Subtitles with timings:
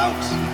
[0.00, 0.49] out.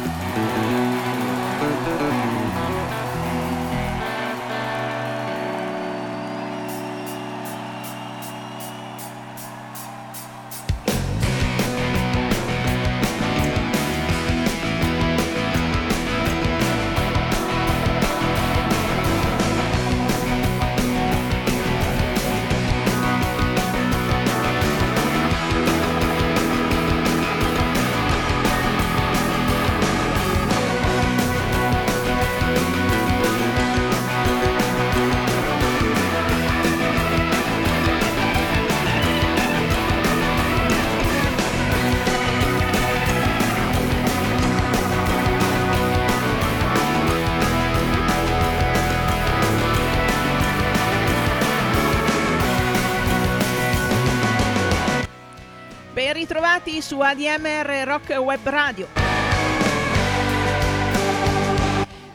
[56.66, 58.88] Ritrovati su ADMR Rock Web Radio.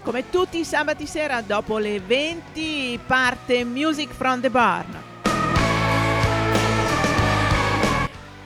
[0.04, 5.04] Come tutti i sabati sera dopo le 20 parte Music from the Barn.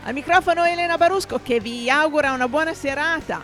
[0.04, 3.42] Al microfono Elena Barusco che vi augura una buona serata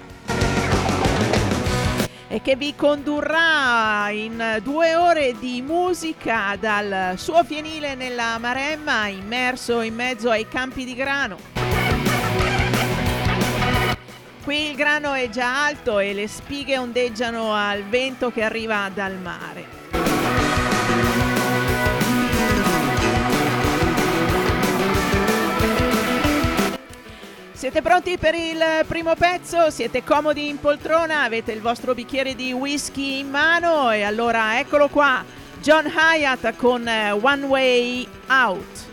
[2.27, 9.81] e che vi condurrà in due ore di musica dal suo fienile nella Maremma immerso
[9.81, 11.60] in mezzo ai campi di grano.
[14.43, 19.17] Qui il grano è già alto e le spighe ondeggiano al vento che arriva dal
[19.17, 19.79] mare.
[27.53, 29.69] Siete pronti per il primo pezzo?
[29.69, 31.21] Siete comodi in poltrona?
[31.21, 33.91] Avete il vostro bicchiere di whisky in mano?
[33.91, 35.23] E allora eccolo qua,
[35.61, 38.89] John Hyatt con eh, One Way Out.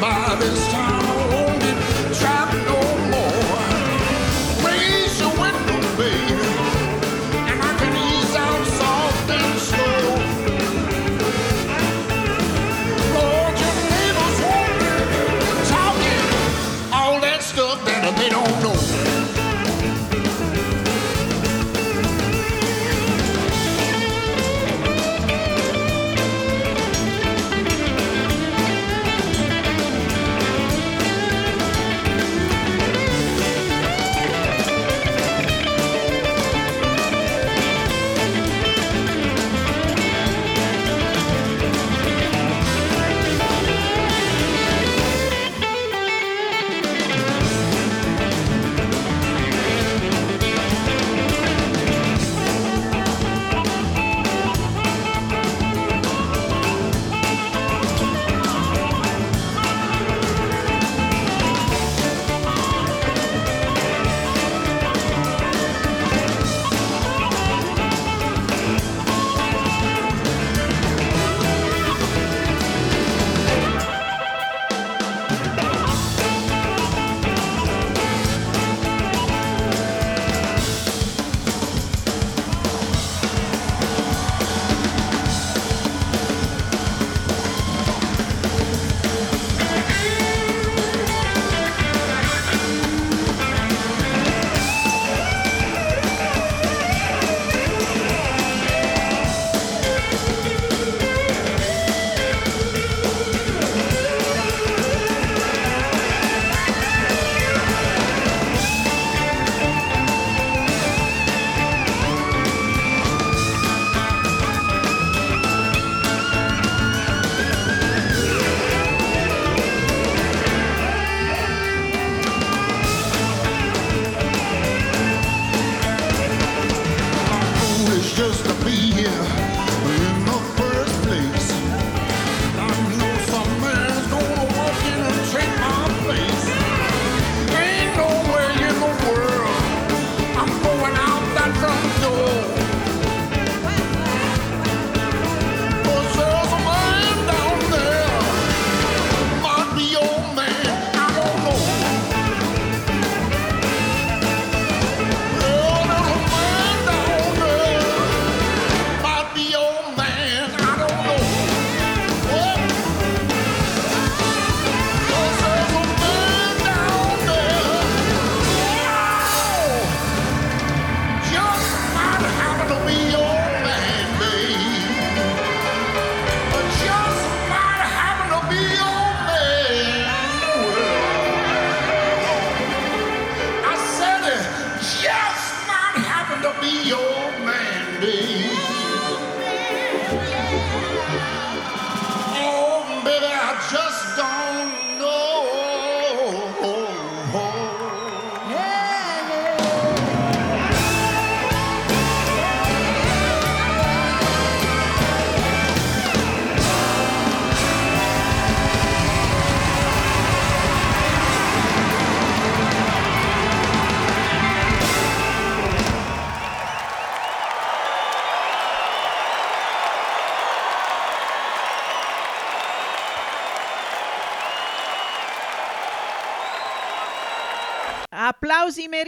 [0.00, 0.97] By this time,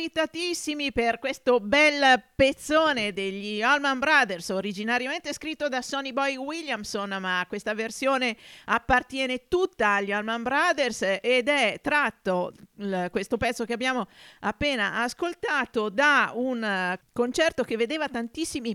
[0.01, 7.45] meritatissimi per questo bel pezzone degli Allman Brothers, originariamente scritto da Sonny Boy Williamson, ma
[7.47, 12.55] questa versione appartiene tutta agli Allman Brothers ed è tratto
[13.11, 14.09] questo pezzo che abbiamo
[14.41, 18.75] appena ascoltato da un concerto che vedeva tantissimi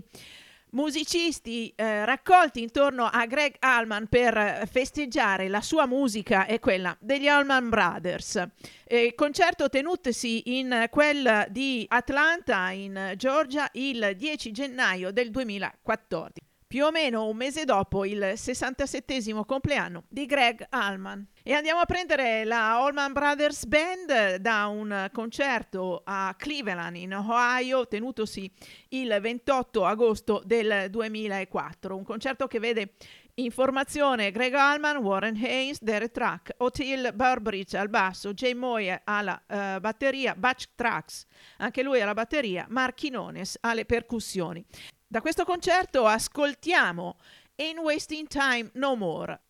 [0.70, 7.28] musicisti eh, raccolti intorno a Greg Allman per festeggiare la sua musica e quella degli
[7.28, 8.42] Allman Brothers.
[8.84, 16.84] Eh, concerto tenutosi in quel di Atlanta, in Georgia, il 10 gennaio del 2014 più
[16.84, 21.24] o meno un mese dopo il 67 compleanno di Greg Allman.
[21.42, 27.86] E andiamo a prendere la Allman Brothers Band da un concerto a Cleveland in Ohio
[27.86, 28.50] tenutosi
[28.88, 32.94] il 28 agosto del 2004, un concerto che vede
[33.38, 39.40] in formazione Greg Allman, Warren Haynes, Derek Track, Otil Burbridge al basso, Jay Moye alla
[39.46, 41.26] uh, batteria, Batch Trax,
[41.58, 44.64] anche lui alla batteria, Mark Quinones alle percussioni.
[45.08, 47.16] Da questo concerto ascoltiamo
[47.54, 49.40] Ain't Wasting Time No More.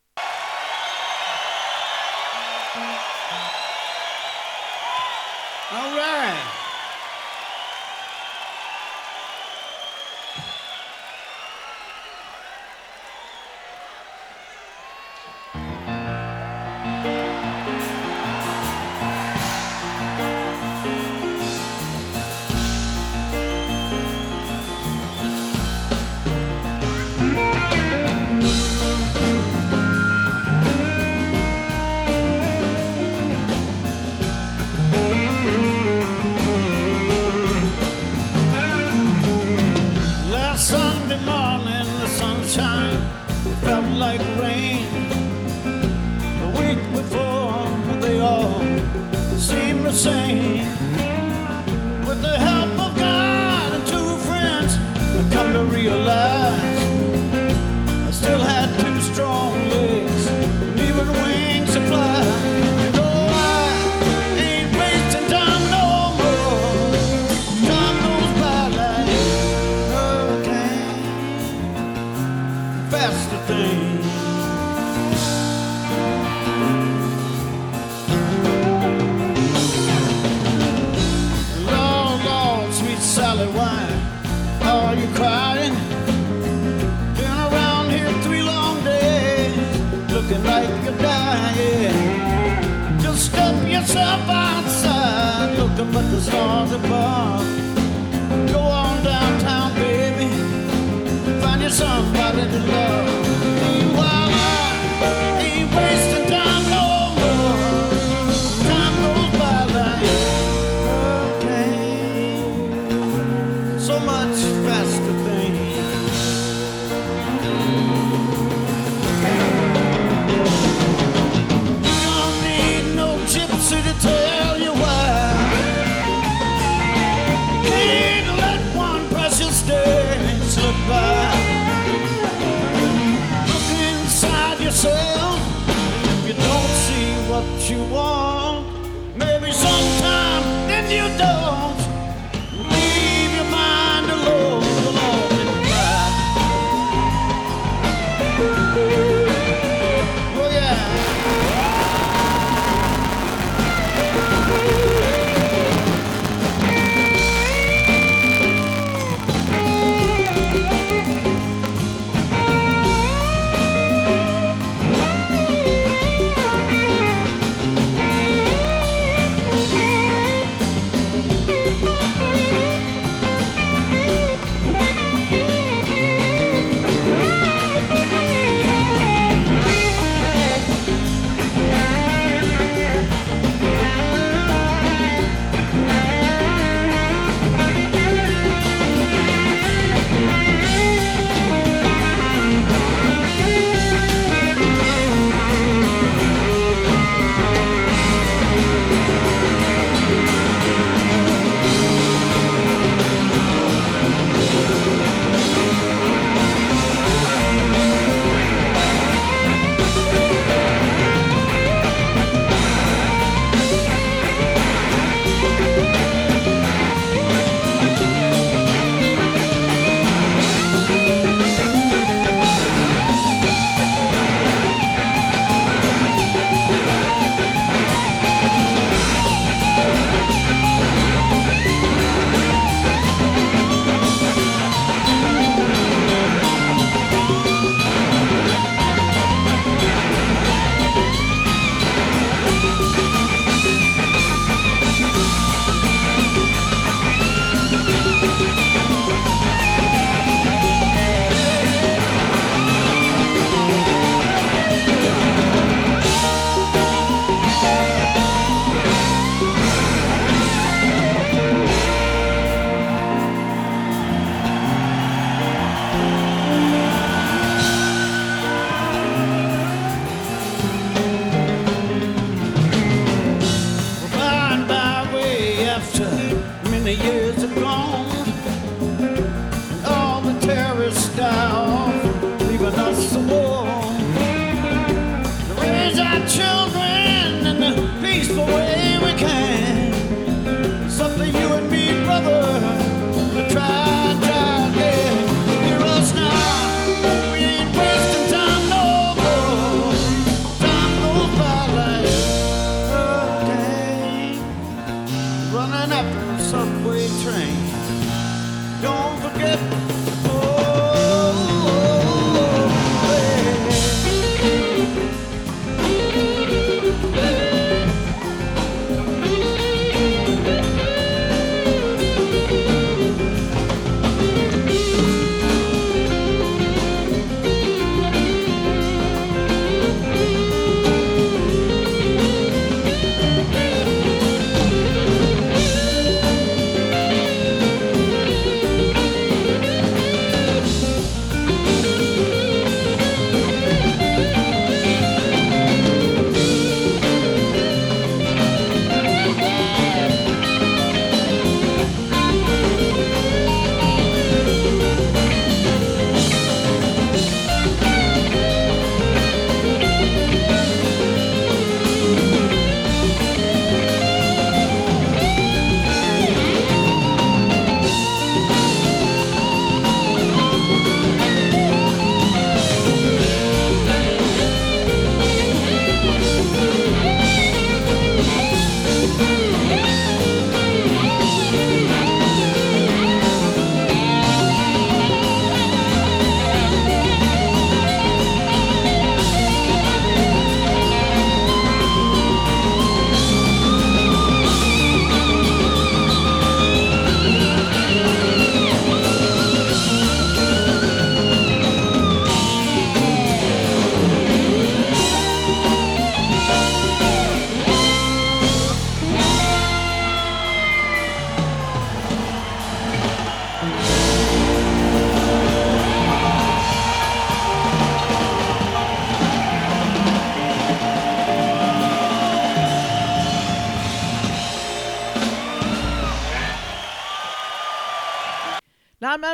[5.70, 6.65] All right.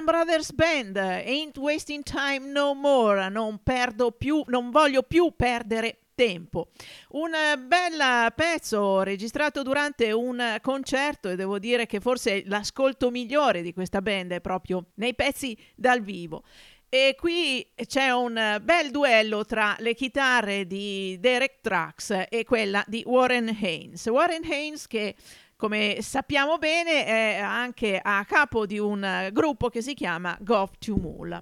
[0.02, 5.98] Allman Brothers Band, Ain't Wasting Time No More, non perdo più, non voglio più perdere
[6.14, 6.70] tempo.
[7.10, 7.30] Un
[7.66, 14.02] bel pezzo registrato durante un concerto e devo dire che forse l'ascolto migliore di questa
[14.02, 16.42] band è proprio nei pezzi dal vivo.
[16.88, 23.02] E qui c'è un bel duello tra le chitarre di Derek Trax e quella di
[23.06, 24.06] Warren Haynes.
[24.06, 25.14] Warren Haynes che
[25.62, 30.96] come sappiamo bene è anche a capo di un gruppo che si chiama Gov to
[30.96, 31.40] Mool.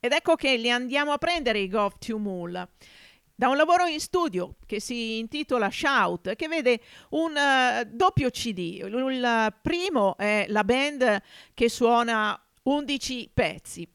[0.00, 2.68] Ed ecco che li andiamo a prendere i Gov to Mool
[3.32, 8.82] da un lavoro in studio che si intitola Shout, che vede un uh, doppio CD.
[8.82, 11.22] Il primo è la band
[11.54, 13.88] che suona 11 pezzi.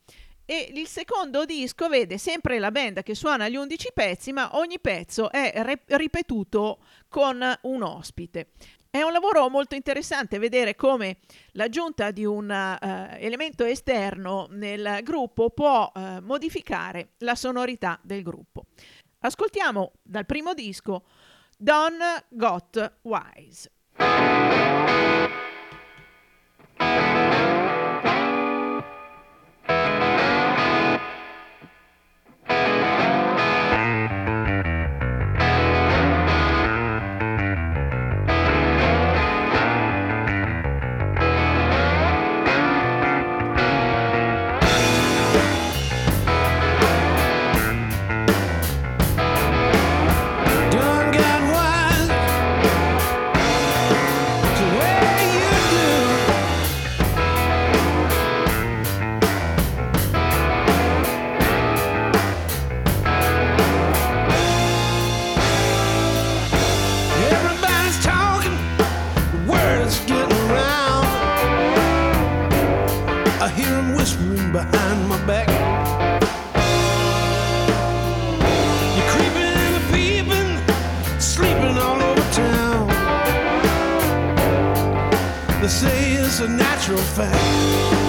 [0.48, 4.80] E il secondo disco vede sempre la band che suona gli 11 pezzi, ma ogni
[4.80, 8.50] pezzo è re- ripetuto con un ospite.
[8.96, 11.18] È un lavoro molto interessante vedere come
[11.52, 18.68] l'aggiunta di un uh, elemento esterno nel gruppo può uh, modificare la sonorità del gruppo.
[19.20, 21.04] Ascoltiamo dal primo disco
[21.58, 21.98] Don
[22.30, 23.70] Got Wise.
[86.26, 88.05] is a natural fact.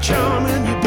[0.00, 0.79] By your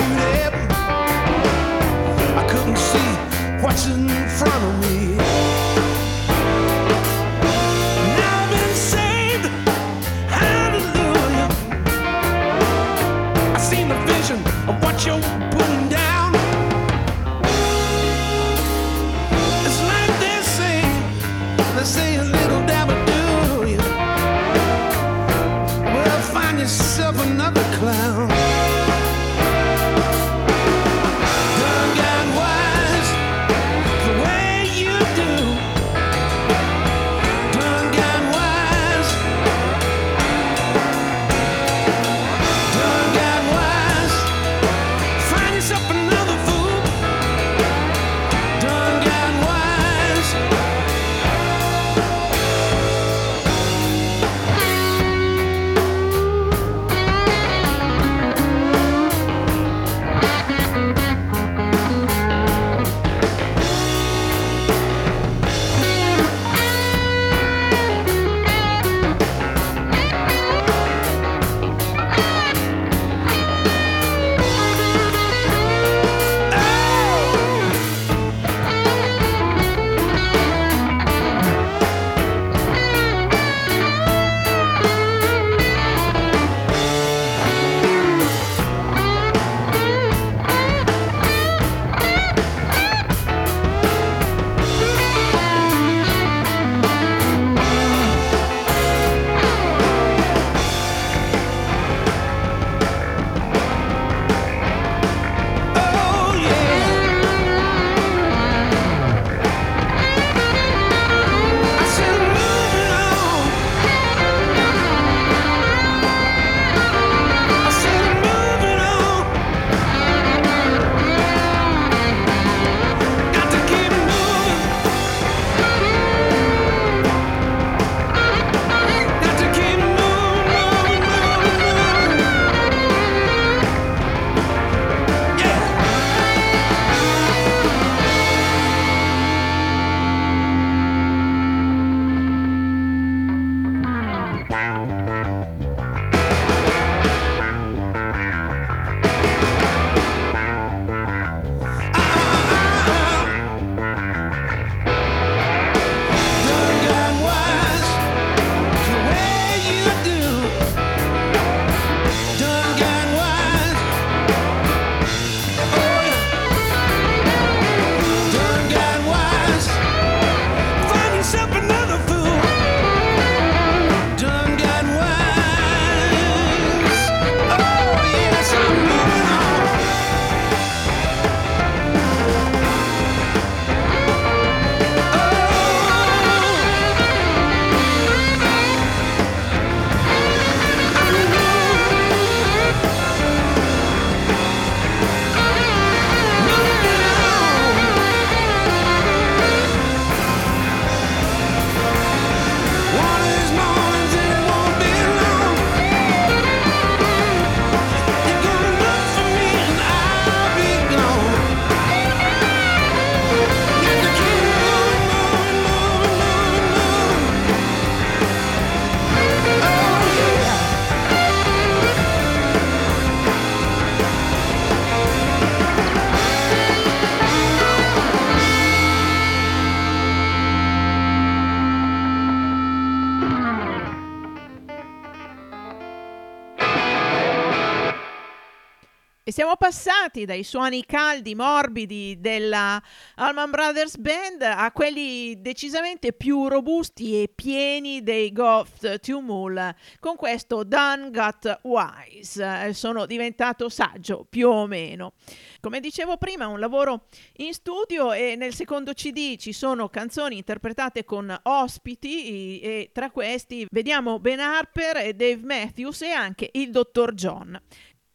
[239.43, 242.81] siamo passati dai suoni caldi, morbidi della
[243.15, 249.75] Allman Brothers Band a quelli decisamente più robusti e pieni dei Goth Tumul.
[249.99, 255.11] Con questo Done Got Wise eh, sono diventato saggio, più o meno.
[255.59, 261.03] Come dicevo prima, un lavoro in studio e nel secondo CD ci sono canzoni interpretate
[261.03, 267.61] con ospiti e tra questi vediamo Ben Harper Dave Matthews e anche il Dottor John.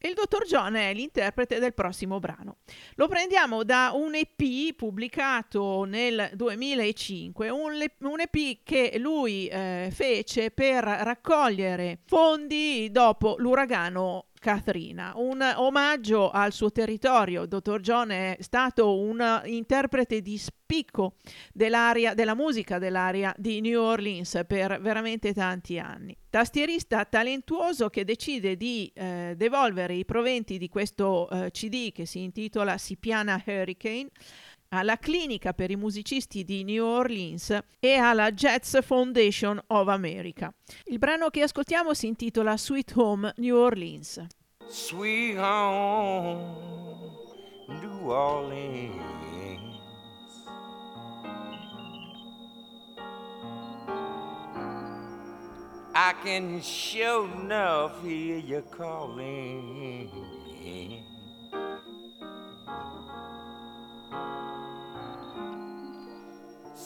[0.01, 2.59] Il dottor John è l'interprete del prossimo brano.
[2.95, 10.53] Lo prendiamo da un EP pubblicato nel 2005, un, un EP che lui eh, fece
[10.53, 17.47] per raccogliere fondi dopo l'uragano Katrina, un omaggio al suo territorio.
[17.47, 21.15] Dottor John è stato un interprete di spicco
[21.53, 26.17] della musica dell'area di New Orleans per veramente tanti anni.
[26.31, 32.23] Tastierista talentuoso che decide di eh, devolvere i proventi di questo eh, CD che si
[32.23, 34.11] intitola Sipiana Hurricane
[34.71, 40.53] alla Clinica per i musicisti di New Orleans e alla Jazz Foundation of America.
[40.85, 44.27] Il brano che ascoltiamo si intitola Sweet Home New Orleans.
[44.69, 46.57] Sweet Home
[47.69, 49.17] New Orleans.
[55.95, 60.09] I can sure enough hear you calling.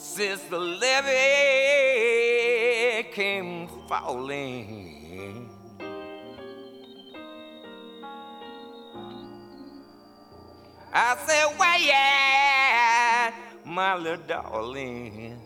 [0.03, 1.13] Since the levee
[3.13, 5.49] came falling.
[10.93, 13.31] I said, why yeah,
[13.65, 15.39] my little darlings?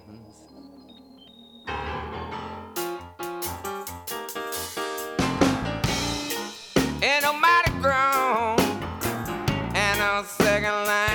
[7.04, 8.60] Ain't no mighty ground
[9.76, 11.07] and a second line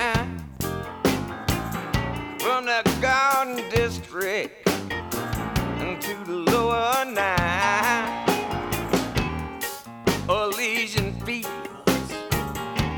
[4.13, 4.69] District
[5.81, 8.29] into the lower nine
[10.29, 12.13] Elysian fields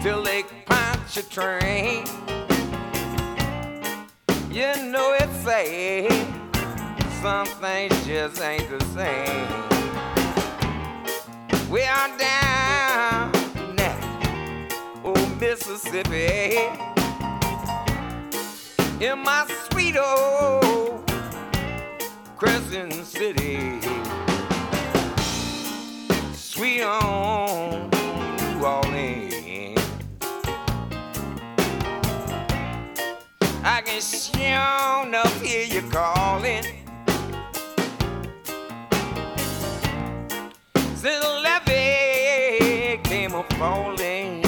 [0.03, 2.05] till they punch a train.
[4.51, 6.11] You know it's sad,
[7.23, 9.49] some things just ain't the same.
[11.71, 13.31] We are down
[13.77, 14.69] now,
[15.05, 16.59] oh Mississippi
[19.01, 21.04] in my sweet old
[22.45, 23.81] Crescent City.
[26.35, 29.81] Sweet on New Orleans.
[33.65, 36.65] I can sure enough hear you calling.
[40.77, 44.45] Since the levee came a falling.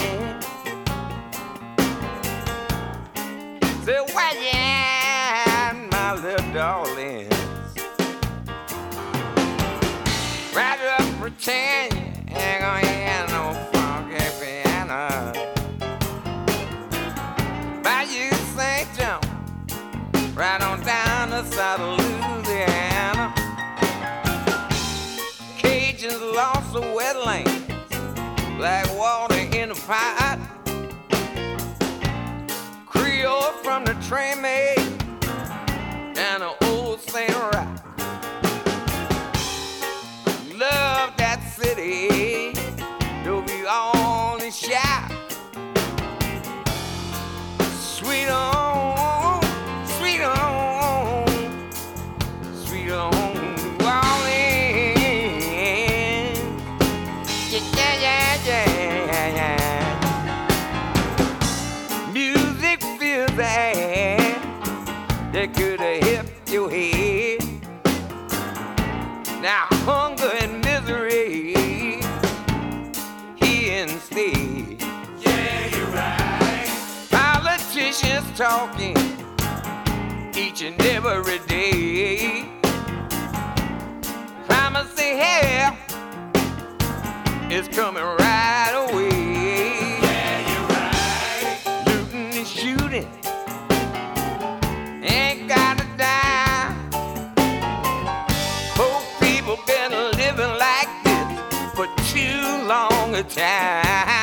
[3.87, 4.76] Say, why, yeah,
[11.47, 11.95] pretend
[12.29, 15.33] you ain't gonna hear no funky piano.
[17.85, 18.89] Bayou St.
[18.99, 19.21] John,
[20.35, 23.33] right on down the side of Louisiana.
[25.57, 30.41] Cajuns lost the wetlands, like water in a pot.
[32.87, 34.79] Creole from the train made
[36.17, 37.31] and an old Saint
[78.37, 78.95] talking
[80.37, 82.45] each and every day.
[84.47, 85.75] Promising help
[87.51, 89.09] is coming right away.
[90.03, 91.59] Yeah, you're right.
[91.87, 93.09] Looting and shooting
[95.03, 96.75] ain't gotta die.
[98.75, 104.16] Poor people been living like this for too long a time.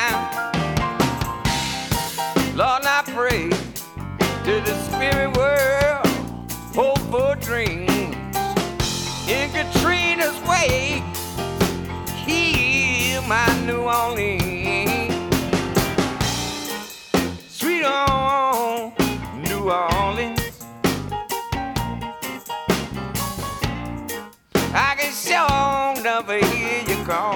[27.06, 27.33] Hear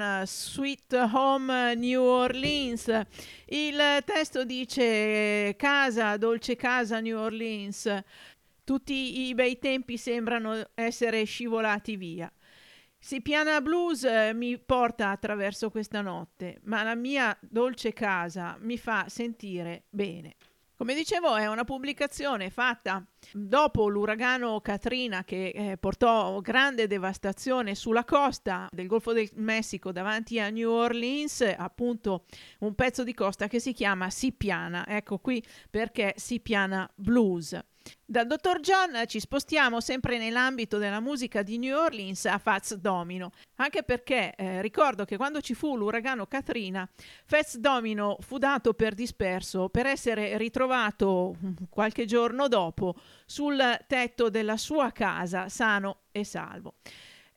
[0.00, 2.88] John, Sweet Home New Orleans.
[3.44, 8.02] Il testo dice casa, dolce casa New Orleans.
[8.64, 12.32] Tutti i bei tempi sembrano essere scivolati via.
[12.98, 18.78] Si piana blues eh, mi porta attraverso questa notte, ma la mia dolce casa mi
[18.78, 20.36] fa sentire bene.
[20.80, 28.02] Come dicevo, è una pubblicazione fatta dopo l'uragano Katrina che eh, portò grande devastazione sulla
[28.02, 32.24] costa del Golfo del Messico davanti a New Orleans, appunto
[32.60, 34.86] un pezzo di costa che si chiama Si piana.
[34.86, 37.62] Ecco qui perché Si piana blues.
[38.04, 43.30] Dal dottor John ci spostiamo sempre nell'ambito della musica di New Orleans a Fats Domino,
[43.56, 46.88] anche perché eh, ricordo che quando ci fu l'uragano Katrina,
[47.24, 52.94] Fats Domino fu dato per disperso per essere ritrovato mm, qualche giorno dopo
[53.26, 56.74] sul tetto della sua casa, sano e salvo.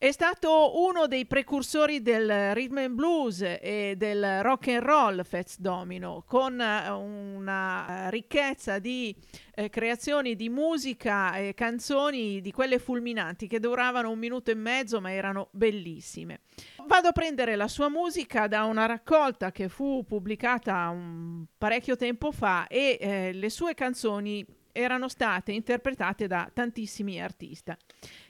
[0.03, 5.57] È stato uno dei precursori del rhythm and blues e del rock and roll Fats
[5.57, 9.15] Domino, con eh, una eh, ricchezza di
[9.55, 14.99] eh, creazioni di musica e canzoni di quelle fulminanti che duravano un minuto e mezzo
[14.99, 16.41] ma erano bellissime.
[16.85, 22.33] Vado a prendere la sua musica da una raccolta che fu pubblicata un parecchio tempo
[22.33, 27.71] fa e eh, le sue canzoni erano state interpretate da tantissimi artisti.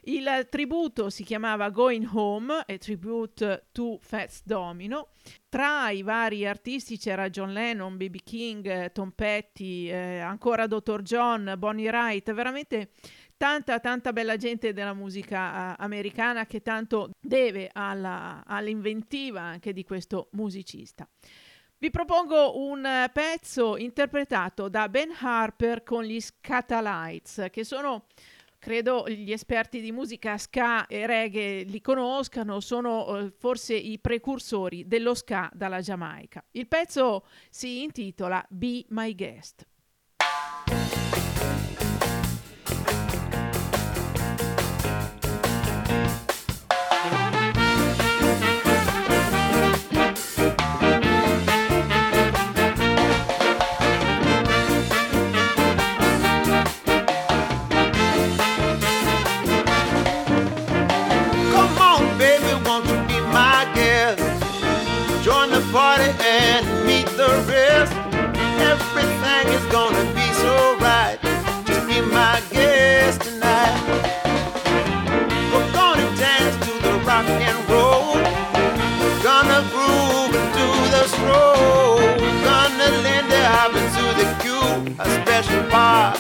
[0.01, 5.10] Il tributo si chiamava Going Home, a tribute to Fats Domino.
[5.49, 8.17] Tra i vari artisti c'era John Lennon, B.B.
[8.23, 11.01] King, Tom Petty, eh, ancora Dr.
[11.01, 12.91] John, Bonnie Wright, veramente
[13.38, 19.84] tanta tanta bella gente della musica uh, americana che tanto deve alla, all'inventiva anche di
[19.84, 21.08] questo musicista.
[21.84, 28.06] Vi propongo un pezzo interpretato da Ben Harper con gli Scatalites, che sono
[28.58, 34.88] credo gli esperti di musica ska e reggae li conoscano, sono eh, forse i precursori
[34.88, 36.41] dello ska dalla Giamaica.
[36.51, 39.68] Il pezzo si intitola Be My Guest.
[85.44, 85.64] Cue.
[85.72, 86.14] A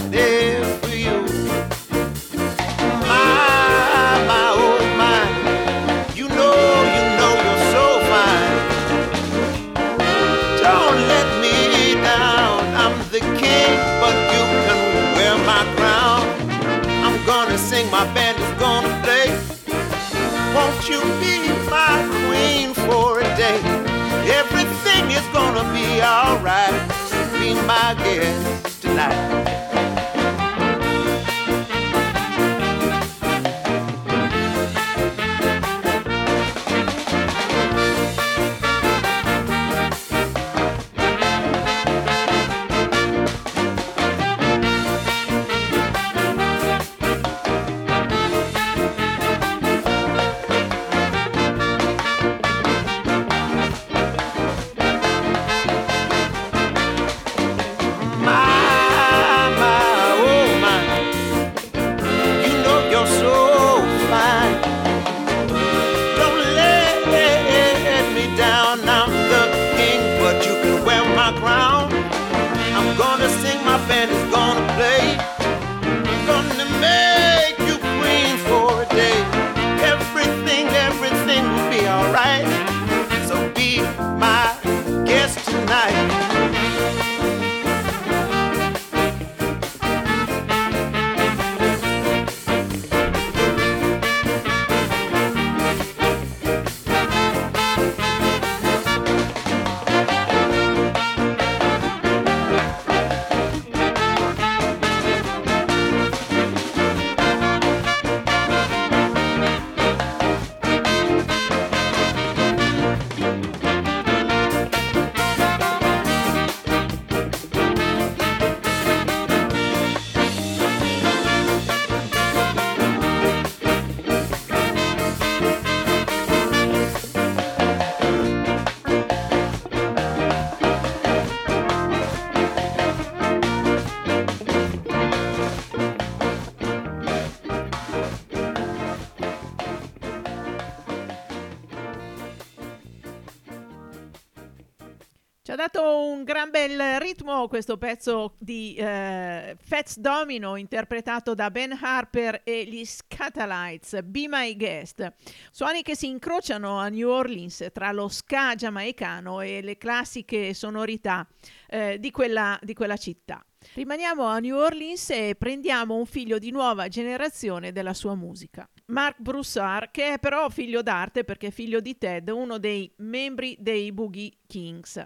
[146.43, 152.83] gran bel ritmo questo pezzo di eh, Fats Domino interpretato da Ben Harper e gli
[152.83, 155.13] Scatalites, Be My Guest.
[155.51, 161.25] Suoni che si incrociano a New Orleans tra lo ska giamaicano e le classiche sonorità
[161.67, 163.41] eh, di, quella, di quella città.
[163.75, 168.67] Rimaniamo a New Orleans e prendiamo un figlio di nuova generazione della sua musica.
[168.87, 173.55] Mark Broussard, che è però figlio d'arte perché è figlio di Ted, uno dei membri
[173.59, 175.01] dei Boogie Kings.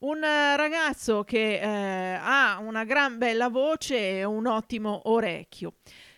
[0.00, 5.74] Un eh, ragazzo che eh, ha una gran bella voce e un ottimo orecchio.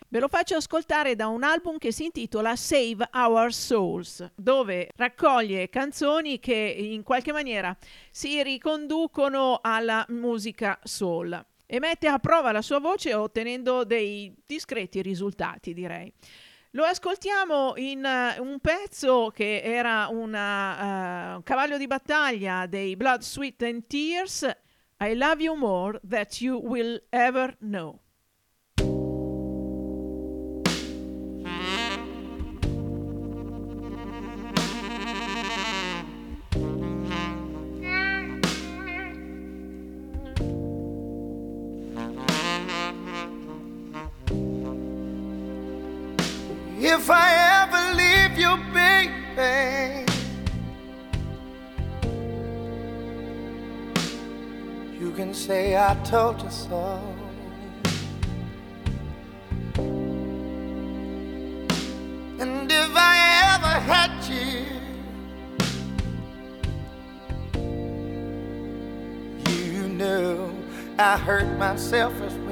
[0.07, 5.67] Ve lo faccio ascoltare da un album che si intitola Save Our Souls, dove raccoglie
[5.67, 7.75] canzoni che in qualche maniera
[8.09, 15.01] si riconducono alla musica soul e mette a prova la sua voce ottenendo dei discreti
[15.01, 16.13] risultati, direi.
[16.75, 22.95] Lo ascoltiamo in uh, un pezzo che era una, uh, un cavallo di battaglia dei
[22.95, 24.41] Blood, Sweat and Tears,
[24.99, 28.02] I Love You More That You Will Ever Know.
[46.85, 50.05] if I ever leave you, baby.
[54.99, 57.01] You can say I told you so.
[62.39, 63.15] And if I
[63.53, 64.65] ever hurt you,
[69.53, 70.51] you know
[70.99, 72.42] I hurt myself as well.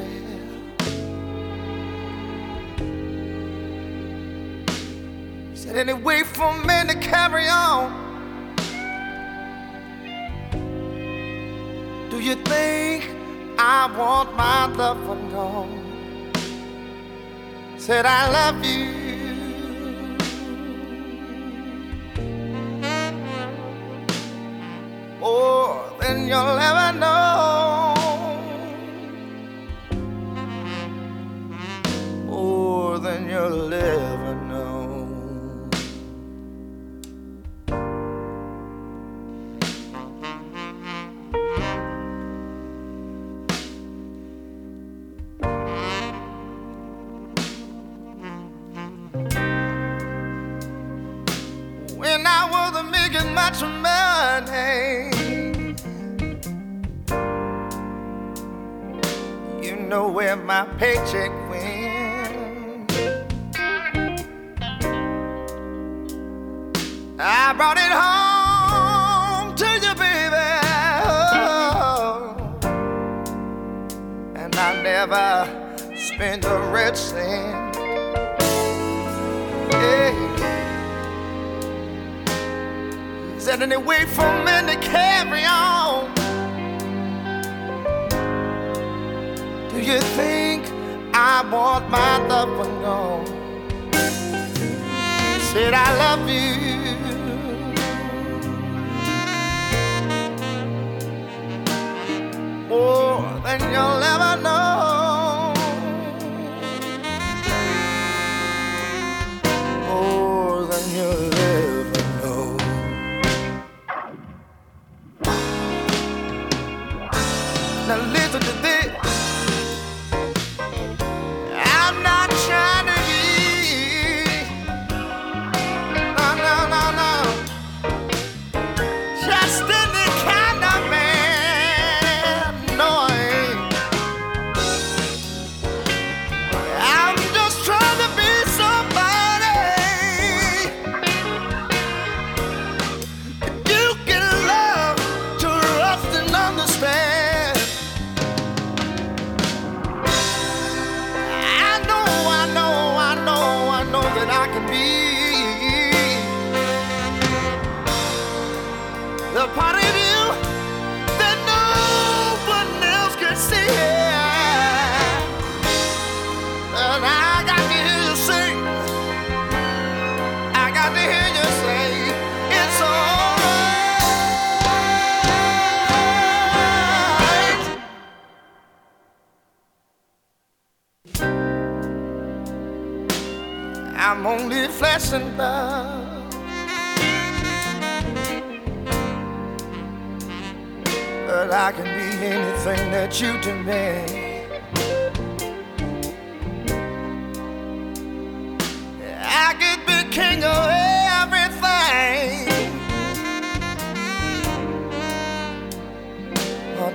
[5.71, 7.89] Said, any way for men to carry on?
[12.09, 13.09] Do you think
[13.57, 16.31] I want my loved one gone?
[17.77, 18.99] Said, I love you.
[25.19, 26.60] More than you'll ever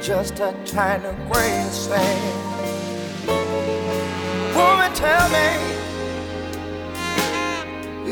[0.07, 2.37] just a tiny grain of sand.
[4.55, 5.49] Woman, tell me.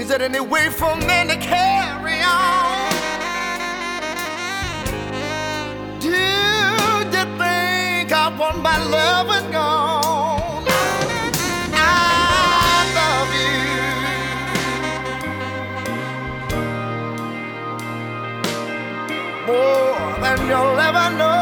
[0.01, 2.91] Is there any way for men to carry on?
[6.01, 10.65] Do you think I want my love and gone?
[11.77, 13.55] I love you
[19.47, 21.34] more than you'll ever know.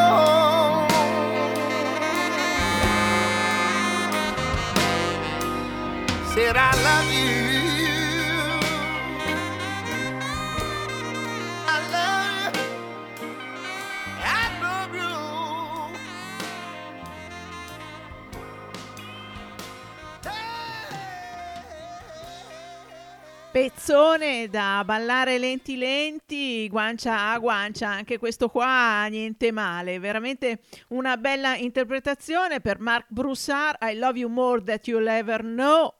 [23.52, 31.18] Pezzone da ballare lenti lenti, guancia a guancia, anche questo qua niente male, veramente una
[31.18, 35.94] bella interpretazione per Mark Broussard, I Love You More That You'll Ever Know.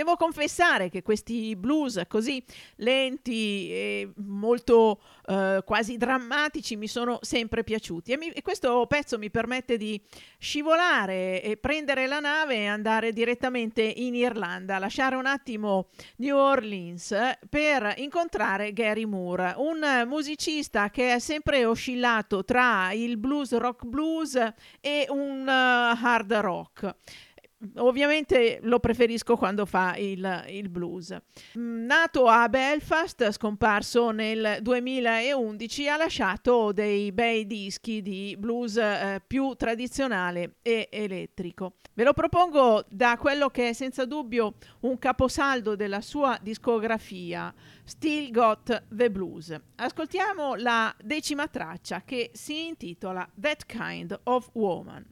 [0.00, 2.42] Devo confessare che questi blues così
[2.76, 9.18] lenti e molto eh, quasi drammatici mi sono sempre piaciuti e, mi, e, questo pezzo
[9.18, 10.00] mi permette di
[10.38, 17.14] scivolare e prendere la nave e andare direttamente in Irlanda, lasciare un attimo New Orleans
[17.50, 24.34] per incontrare Gary Moore, un musicista che è sempre oscillato tra il blues rock blues
[24.80, 26.96] e un uh, hard rock.
[27.76, 31.14] Ovviamente lo preferisco quando fa il, il, blues.
[31.58, 39.22] Mm, nato a Belfast, scomparso nel 2011, ha lasciato dei bei dischi di blues eh,
[39.26, 41.74] più tradizionale e elettrico.
[41.92, 47.52] Ve lo propongo da quello che è senza dubbio un caposaldo della sua discografia,
[47.84, 49.54] Still Got the Blues.
[49.76, 55.04] Ascoltiamo la decima traccia che si intitola That Kind of Woman.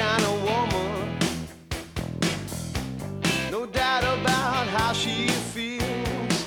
[0.00, 1.18] kind of woman.
[3.50, 6.38] No doubt about how she feels.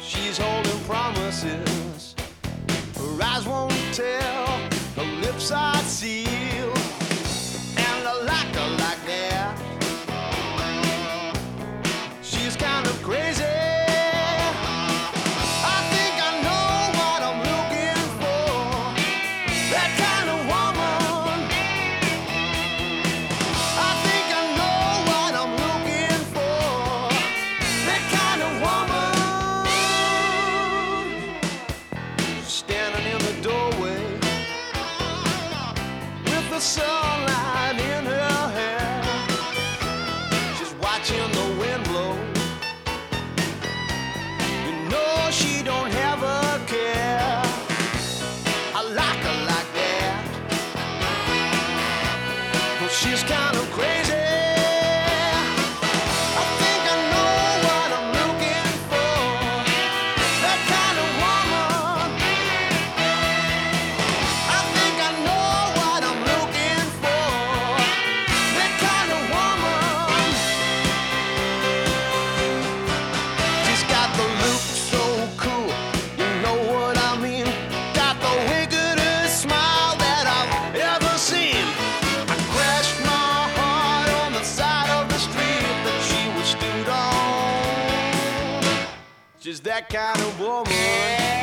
[0.00, 2.14] She's holding promises.
[2.98, 4.46] Her eyes won't tell,
[4.96, 6.81] her lips are sealed.
[89.52, 91.41] She's that kind of woman.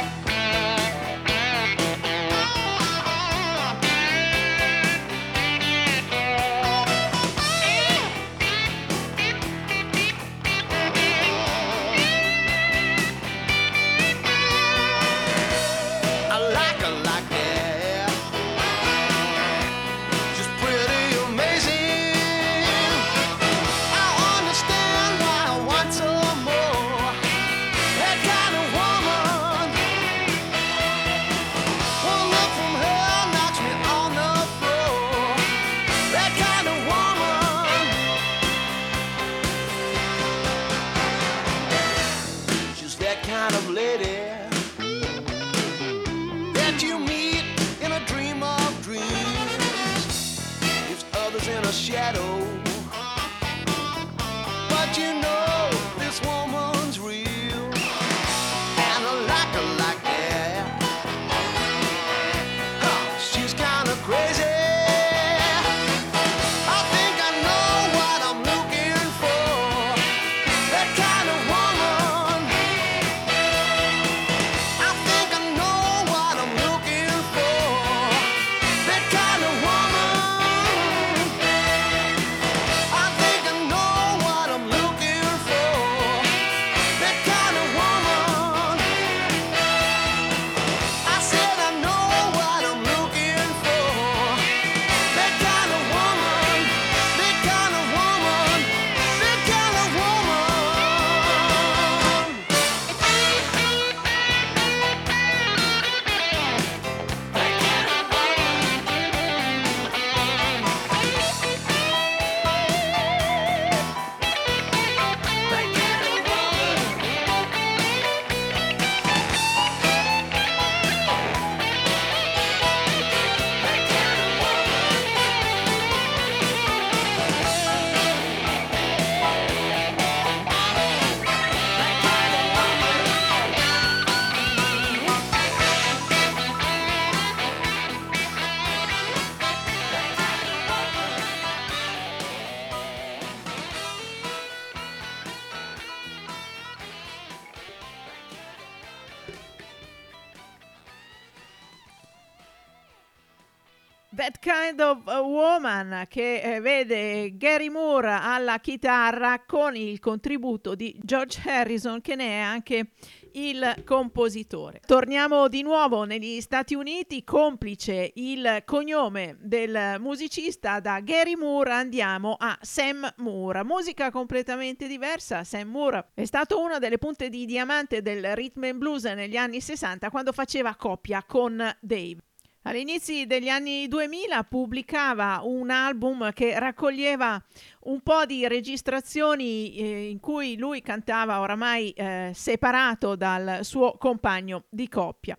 [155.79, 162.15] Woman che eh, vede Gary Moore alla chitarra con il contributo di George Harrison che
[162.15, 162.91] ne è anche
[163.33, 164.81] il compositore.
[164.85, 172.35] Torniamo di nuovo negli Stati Uniti, complice il cognome del musicista da Gary Moore andiamo
[172.37, 173.63] a Sam Moore.
[173.63, 178.77] Musica completamente diversa, Sam Moore è stato una delle punte di diamante del rhythm and
[178.77, 182.17] blues negli anni 60 quando faceva coppia con Dave.
[182.63, 187.41] All'inizio degli anni 2000 pubblicava un album che raccoglieva
[187.83, 194.65] un po' di registrazioni eh, in cui lui cantava oramai eh, separato dal suo compagno
[194.69, 195.37] di coppia.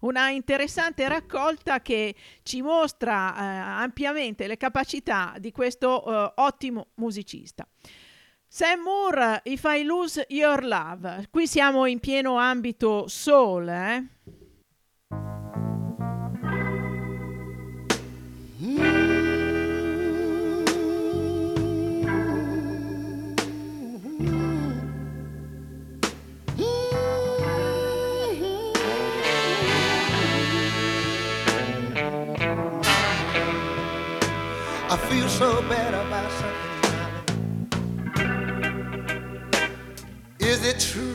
[0.00, 3.44] Una interessante raccolta che ci mostra eh,
[3.82, 7.66] ampiamente le capacità di questo eh, ottimo musicista.
[8.46, 11.26] Sam Moore, If I Lose Your Love.
[11.30, 14.04] Qui siamo in pieno ambito soul, eh?
[34.94, 36.78] I feel so bad about something.
[40.38, 41.13] Is it true?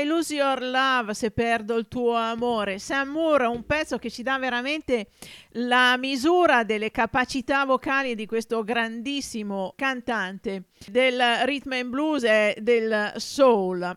[0.00, 2.78] I Lose Your Love, se perdo il tuo amore.
[2.78, 5.08] Sam Moore, un pezzo che ci dà veramente
[5.52, 13.12] la misura delle capacità vocali di questo grandissimo cantante del rhythm and blues e del
[13.16, 13.94] soul.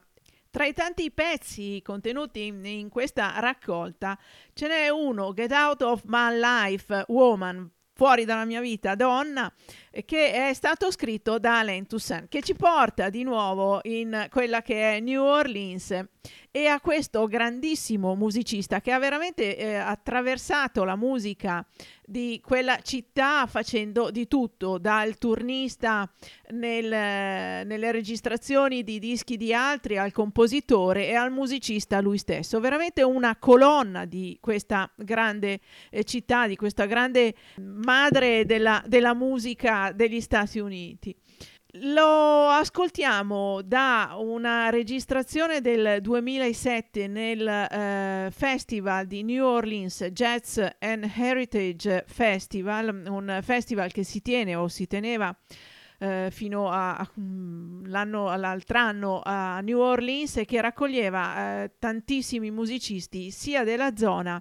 [0.52, 4.20] Tra i tanti pezzi contenuti in questa raccolta
[4.54, 9.52] ce n'è uno, Get Out of My Life, Woman, fuori dalla mia vita, donna,
[10.06, 14.96] che è stato scritto da Alain Toussaint, che ci porta di nuovo in quella che
[14.96, 16.06] è New Orleans
[16.56, 21.66] e a questo grandissimo musicista che ha veramente eh, attraversato la musica
[22.06, 26.10] di quella città facendo di tutto, dal turnista
[26.50, 26.88] nel,
[27.66, 32.60] nelle registrazioni di dischi di altri al compositore e al musicista lui stesso.
[32.60, 39.83] Veramente una colonna di questa grande eh, città, di questa grande madre della, della musica
[39.92, 41.16] degli Stati Uniti.
[41.78, 51.12] Lo ascoltiamo da una registrazione del 2007 nel eh, Festival di New Orleans Jazz and
[51.16, 55.36] Heritage Festival, un festival che si tiene o si teneva
[55.98, 63.64] eh, fino all'altro mm, anno a New Orleans e che raccoglieva eh, tantissimi musicisti sia
[63.64, 64.40] della zona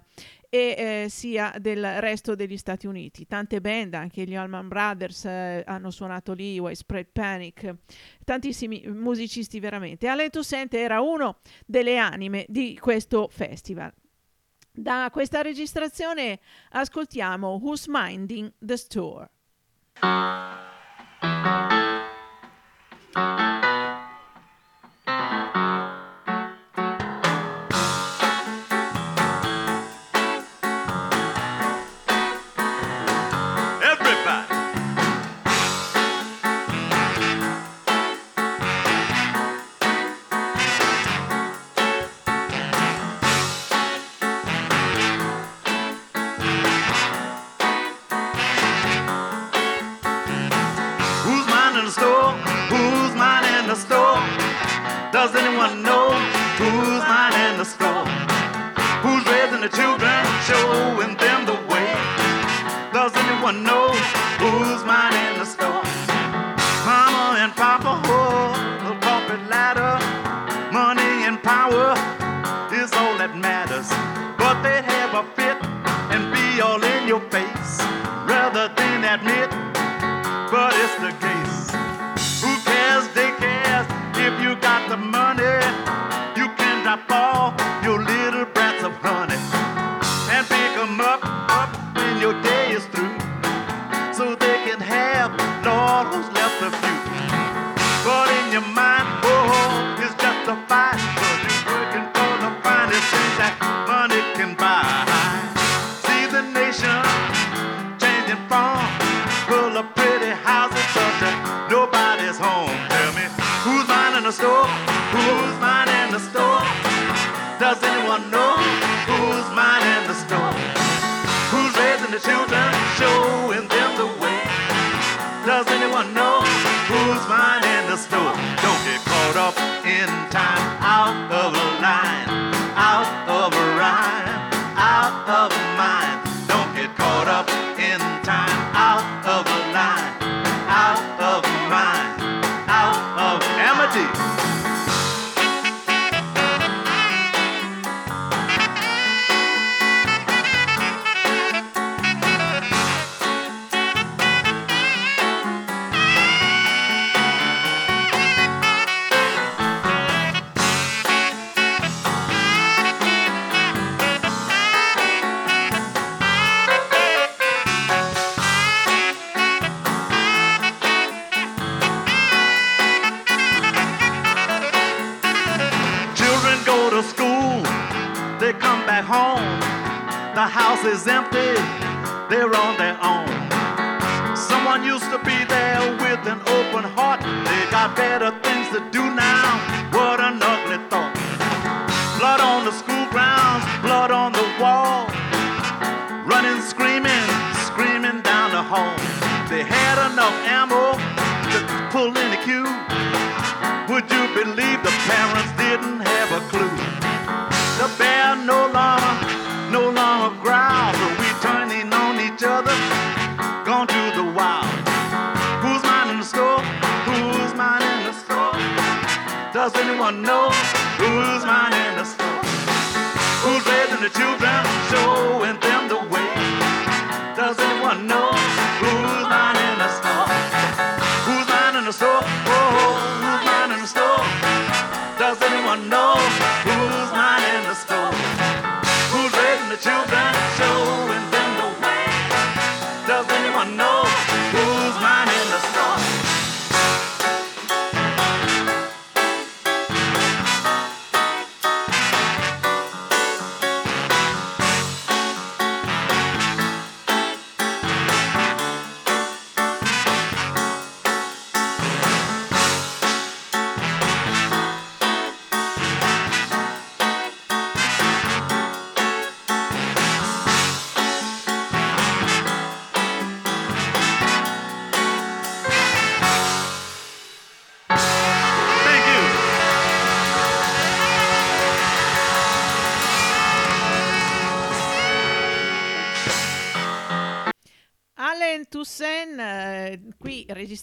[0.53, 3.25] e eh, sia del resto degli Stati Uniti.
[3.25, 7.73] Tante band, anche gli Allman Brothers eh, hanno suonato lì, Widespread Panic,
[8.23, 10.07] tantissimi musicisti veramente.
[10.07, 13.91] Alain Toussaint era uno delle anime di questo festival.
[14.71, 16.39] Da questa registrazione
[16.69, 19.29] ascoltiamo Who's Minding the Store.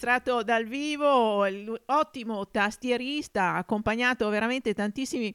[0.01, 1.45] Registrato dal vivo,
[1.85, 5.33] ottimo tastierista, ha accompagnato veramente tantissimi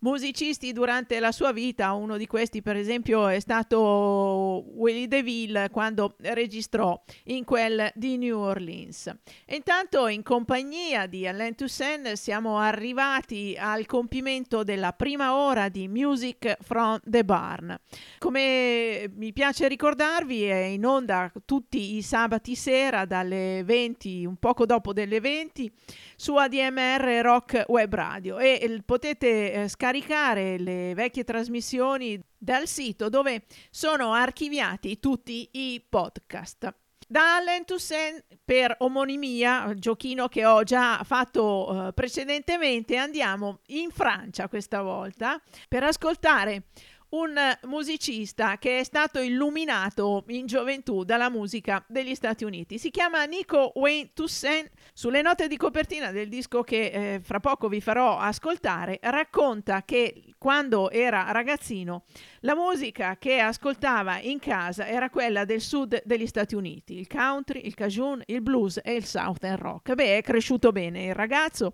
[0.00, 1.92] musicisti durante la sua vita.
[1.92, 8.38] Uno di questi, per esempio, è stato Willie DeVille quando registrò in quel di New
[8.38, 9.12] Orleans.
[9.44, 15.88] E intanto, in compagnia di Alain Toussaint, siamo arrivati al compimento della prima ora di
[15.88, 17.76] Music from the Barn.
[18.18, 24.66] Come mi piace ricordarvi, è in onda tutti i sabati sera dalle 20, un poco
[24.66, 25.70] dopo delle 20,
[26.16, 29.87] su ADMR Rock Web Radio e eh, potete eh, scaricare
[30.58, 36.74] le vecchie trasmissioni dal sito dove sono archiviati tutti i podcast.
[37.10, 44.46] Da Allen Toussaint per omonimia, giochino che ho già fatto eh, precedentemente, andiamo in Francia
[44.46, 46.64] questa volta per ascoltare
[47.10, 52.78] un musicista che è stato illuminato in gioventù dalla musica degli Stati Uniti.
[52.78, 54.70] Si chiama Nico Wayne Toussaint.
[54.92, 60.34] Sulle note di copertina del disco che eh, fra poco vi farò ascoltare, racconta che
[60.38, 62.04] quando era ragazzino
[62.40, 67.64] la musica che ascoltava in casa era quella del sud degli Stati Uniti, il country,
[67.64, 69.94] il cajun, il blues e il southern rock.
[69.94, 71.72] Beh, è cresciuto bene il ragazzo,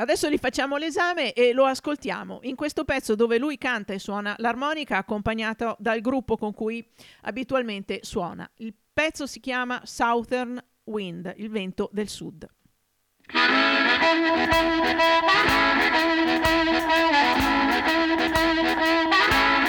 [0.00, 4.34] Adesso gli facciamo l'esame e lo ascoltiamo in questo pezzo dove lui canta e suona
[4.38, 6.86] l'armonica accompagnato dal gruppo con cui
[7.22, 8.48] abitualmente suona.
[8.56, 12.48] Il pezzo si chiama Southern Wind, il vento del sud.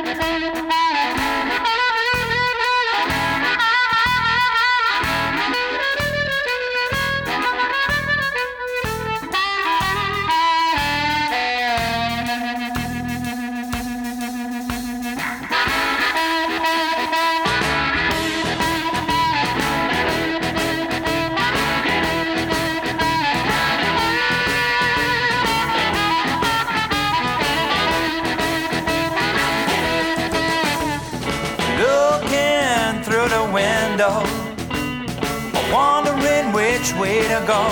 [37.01, 37.65] way to go.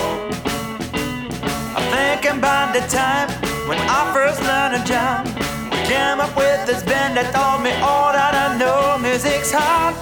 [1.77, 3.29] I'm thinking about the time
[3.69, 5.27] when I first learned to jump.
[5.71, 8.97] We came up with this band that taught me all that I know.
[9.03, 9.95] Music's hot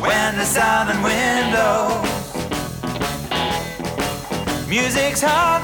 [0.00, 2.06] when the southern wind blows.
[4.68, 5.62] Music's hot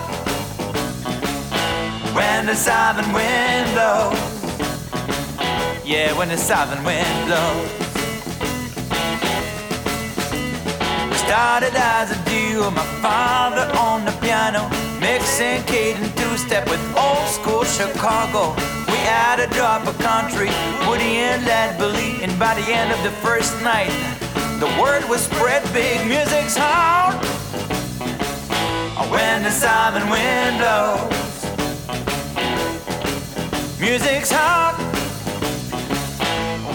[2.16, 4.18] when the southern wind blows.
[5.86, 7.83] Yeah, when the southern wind blows.
[11.24, 14.68] Started as a duo, my father on the piano,
[15.00, 18.52] mixing Caden two-step with old school Chicago.
[18.92, 20.50] We had a drop of country,
[20.86, 23.92] Woody and Led Belly, and by the end of the first night,
[24.60, 26.06] the word was spread big.
[26.06, 27.16] Music's hard
[29.10, 31.08] when the southern wind blows.
[33.80, 34.76] Music's hard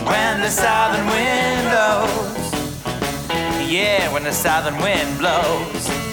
[0.10, 2.09] when the southern wind blows.
[3.70, 6.09] Yeah, when the southern wind blows.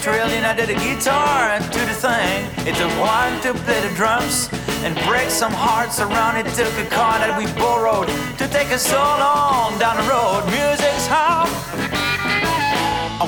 [0.00, 2.48] Australian, I did a guitar and do the thing.
[2.66, 4.48] It took one to play the drums
[4.80, 6.38] and break some hearts around.
[6.38, 10.48] It took a car that we borrowed to take us so long down the road.
[10.48, 11.52] Music's hot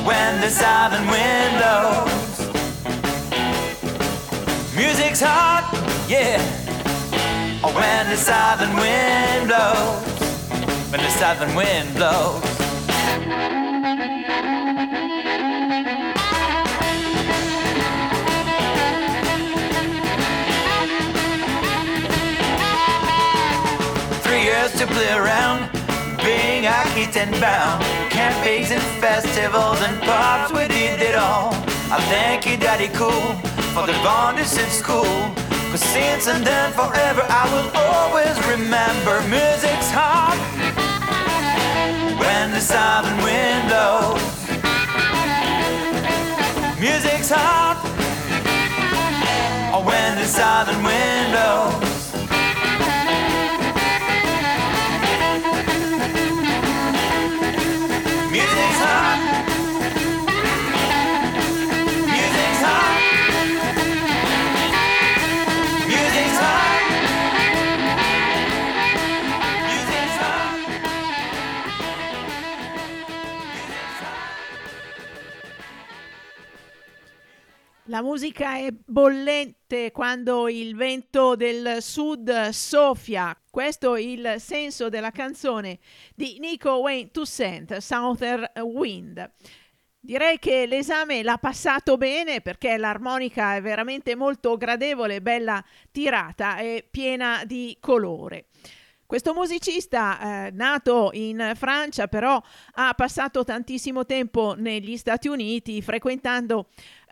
[0.08, 2.40] when the southern wind blows.
[4.74, 5.68] Music's hot,
[6.08, 6.40] yeah.
[7.60, 10.08] When the southern wind blows.
[10.88, 12.51] When the southern wind blows.
[24.72, 25.70] Years to play around,
[26.24, 27.82] being a kid and bound.
[28.10, 31.52] Campaigns and festivals and pubs, we did it all.
[31.90, 33.34] I thank you, Daddy Cool,
[33.74, 35.18] for the bondage in school.
[35.70, 40.38] Cause since and then forever, I will always remember music's hot.
[42.20, 44.22] When the southern wind blows,
[46.78, 47.78] music's hot.
[49.74, 51.91] Or when the southern wind blows.
[77.92, 83.38] La musica è bollente quando il vento del sud soffia.
[83.50, 85.78] Questo è il senso della canzone
[86.14, 89.30] di Nico Wayne Toussaint, Southern Wind.
[90.00, 96.88] Direi che l'esame l'ha passato bene perché l'armonica è veramente molto gradevole, bella tirata e
[96.90, 98.46] piena di colore.
[99.12, 102.42] Questo musicista, eh, nato in Francia, però
[102.76, 106.68] ha passato tantissimo tempo negli Stati Uniti, frequentando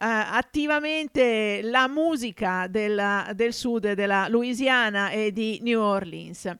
[0.06, 6.52] attivamente la musica della- del sud della Louisiana e di New Orleans.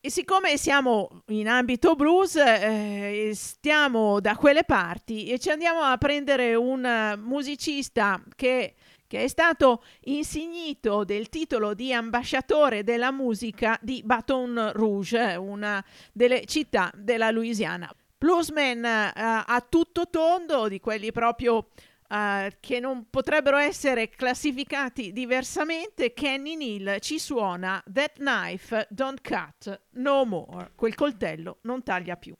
[0.00, 5.96] E siccome siamo in ambito blues, eh, stiamo da quelle parti e ci andiamo a
[5.96, 8.74] prendere un eh, musicista che,
[9.06, 16.44] che è stato insignito del titolo di ambasciatore della musica di Baton Rouge, una delle
[16.44, 17.90] città della Louisiana.
[18.18, 21.68] Bluesman eh, a tutto tondo, di quelli proprio
[22.14, 29.80] eh, che non potrebbero essere classificati diversamente, Kenny Neal ci suona That Knife Don't Cut
[29.94, 30.70] No More.
[30.76, 32.34] Quel coltello non taglia più.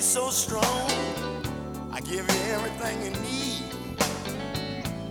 [0.00, 0.90] So strong.
[1.92, 3.62] I give you everything you need.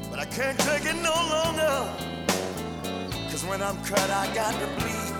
[0.10, 1.88] But I can't take it no longer.
[3.30, 5.14] Cause when I'm cut, I got to bleed.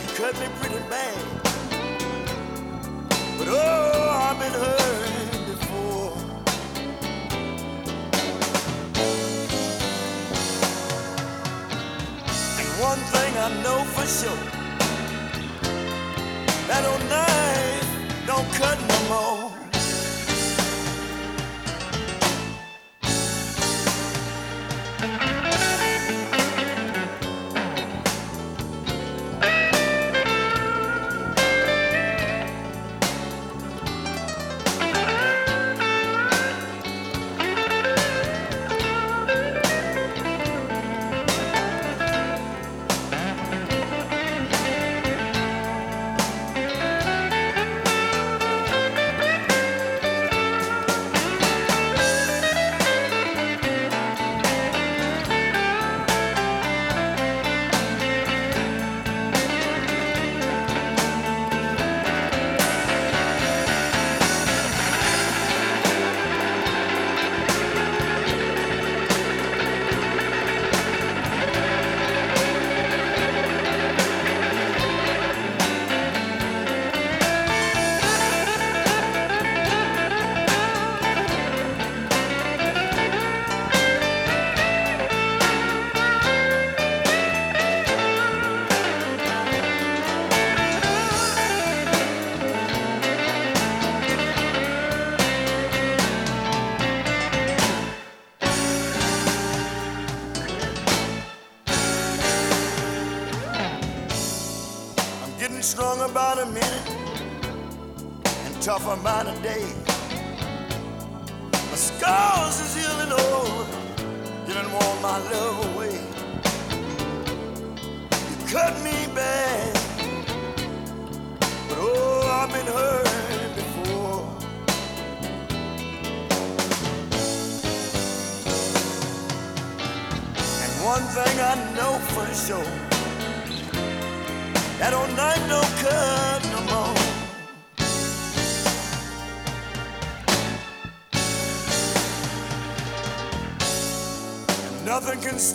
[0.00, 1.18] You cut me pretty bad.
[3.38, 6.16] But oh, I've been hurt before.
[12.60, 14.56] And one thing I know for sure
[16.68, 17.25] that knife
[18.26, 19.25] don't cut no more.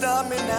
[0.01, 0.50] Stop me now.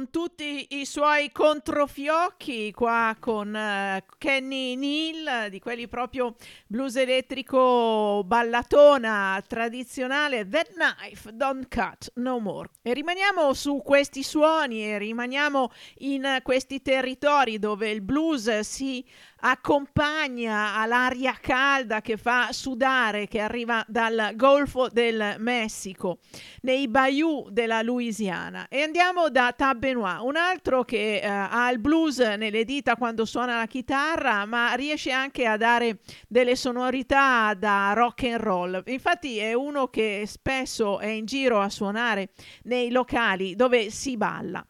[0.00, 6.36] Con tutti i suoi controfiocchi, qua con eh, Kenny Neal, di quelli proprio
[6.66, 12.70] blues elettrico ballatona tradizionale, That Knife Don't Cut No More.
[12.80, 19.04] E rimaniamo su questi suoni e rimaniamo in questi territori dove il blues si
[19.40, 26.18] accompagna all'aria calda che fa sudare, che arriva dal Golfo del Messico,
[26.62, 28.68] nei bayou della Louisiana.
[28.68, 33.24] E andiamo da Tab Benoit, un altro che eh, ha il blues nelle dita quando
[33.24, 35.98] suona la chitarra, ma riesce anche a dare
[36.28, 38.82] delle sonorità da rock and roll.
[38.86, 42.30] Infatti è uno che spesso è in giro a suonare
[42.64, 44.64] nei locali dove si balla.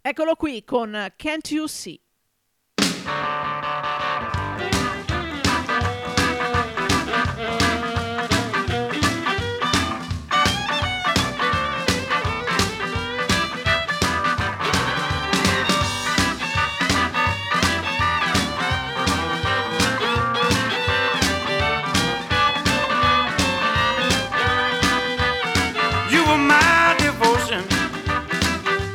[0.00, 2.01] Eccolo qui con Can't You See?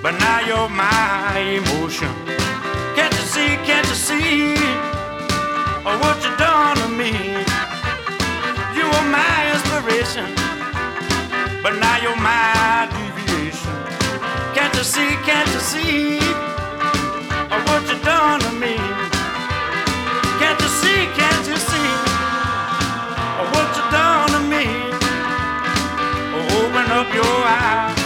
[0.08, 1.60] But now you're my
[5.86, 7.12] oh, what you done to me?
[8.78, 10.28] You were my inspiration,
[11.64, 13.74] but now you're my deviation.
[14.56, 16.20] Can't you see, can't you see
[17.68, 18.76] what you done to me?
[20.40, 21.92] Can't you see, can't you see
[23.54, 24.66] what you done to me?
[26.58, 28.00] Open up your eyes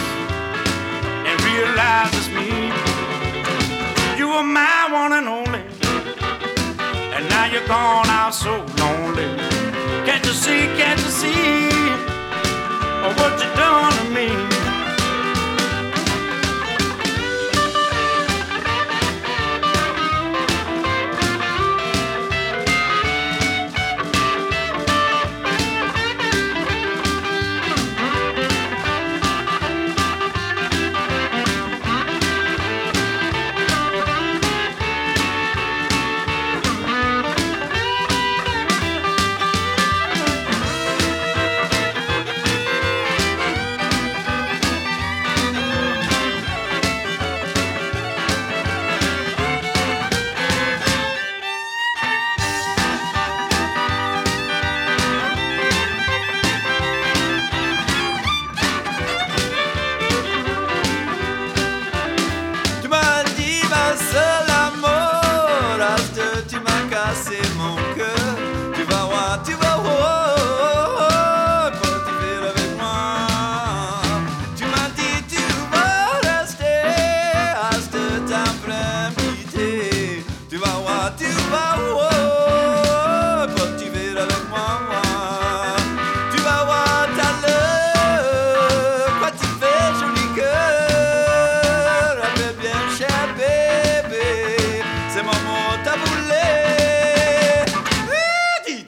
[1.28, 2.72] and realize it's me.
[4.18, 5.51] You were my one and only,
[7.66, 9.36] gone out so lonely.
[10.06, 11.68] Can't you see, can't you see
[13.16, 14.51] what you done to me?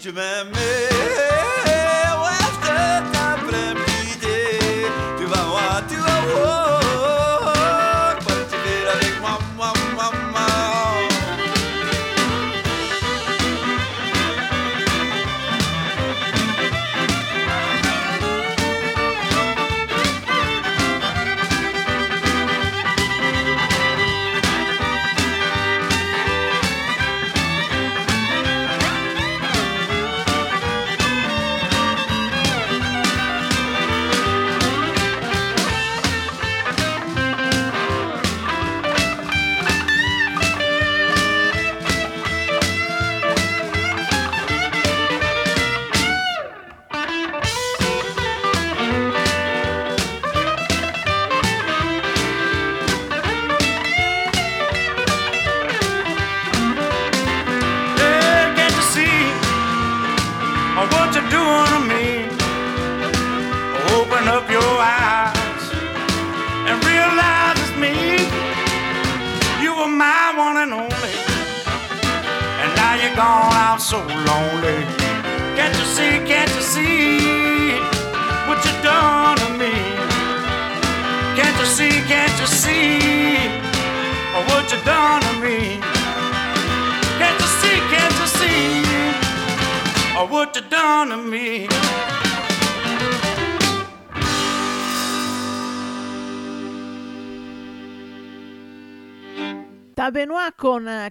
[0.05, 0.94] you, man, man.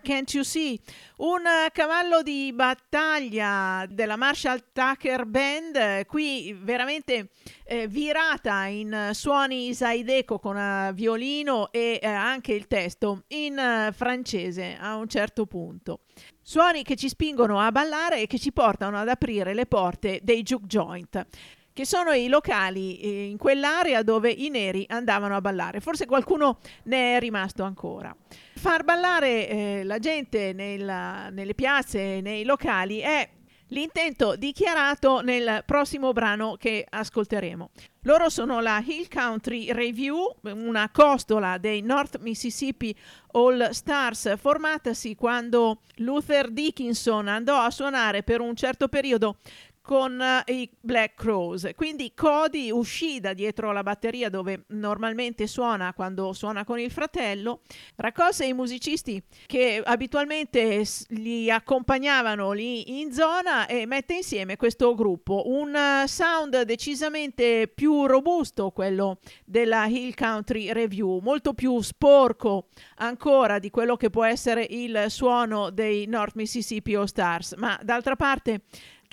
[0.03, 0.77] Can't You See,
[1.19, 7.29] un cavallo di battaglia della Marshall Tucker Band, qui veramente
[7.63, 13.91] eh, virata in suoni Saideco con eh, violino e eh, anche il testo in eh,
[13.93, 16.01] francese a un certo punto.
[16.41, 20.43] Suoni che ci spingono a ballare e che ci portano ad aprire le porte dei
[20.43, 21.25] juke joint
[21.73, 25.79] che sono i locali eh, in quell'area dove i neri andavano a ballare.
[25.79, 28.15] Forse qualcuno ne è rimasto ancora.
[28.55, 33.27] Far ballare eh, la gente nella- nelle piazze, nei locali è
[33.73, 37.71] l'intento dichiarato nel prossimo brano che ascolteremo.
[38.03, 42.95] Loro sono la Hill Country Review, una costola dei North Mississippi
[43.31, 49.37] All Stars formatasi quando Luther Dickinson andò a suonare per un certo periodo
[49.83, 51.69] con eh, i Black Crows.
[51.75, 57.61] Quindi Cody uscì da dietro la batteria dove normalmente suona quando suona con il fratello,
[57.97, 65.43] raccolse i musicisti che abitualmente li accompagnavano lì in zona e mette insieme questo gruppo.
[65.47, 73.59] Un eh, sound decisamente più robusto, quello della Hill Country Review, molto più sporco ancora
[73.59, 78.61] di quello che può essere il suono dei North Mississippi All Stars, ma d'altra parte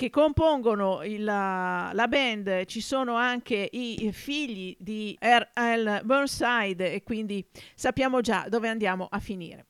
[0.01, 6.01] che compongono il- la, la band ci sono anche i figli di R.L.
[6.05, 9.66] Burnside e quindi sappiamo già dove andiamo a finire.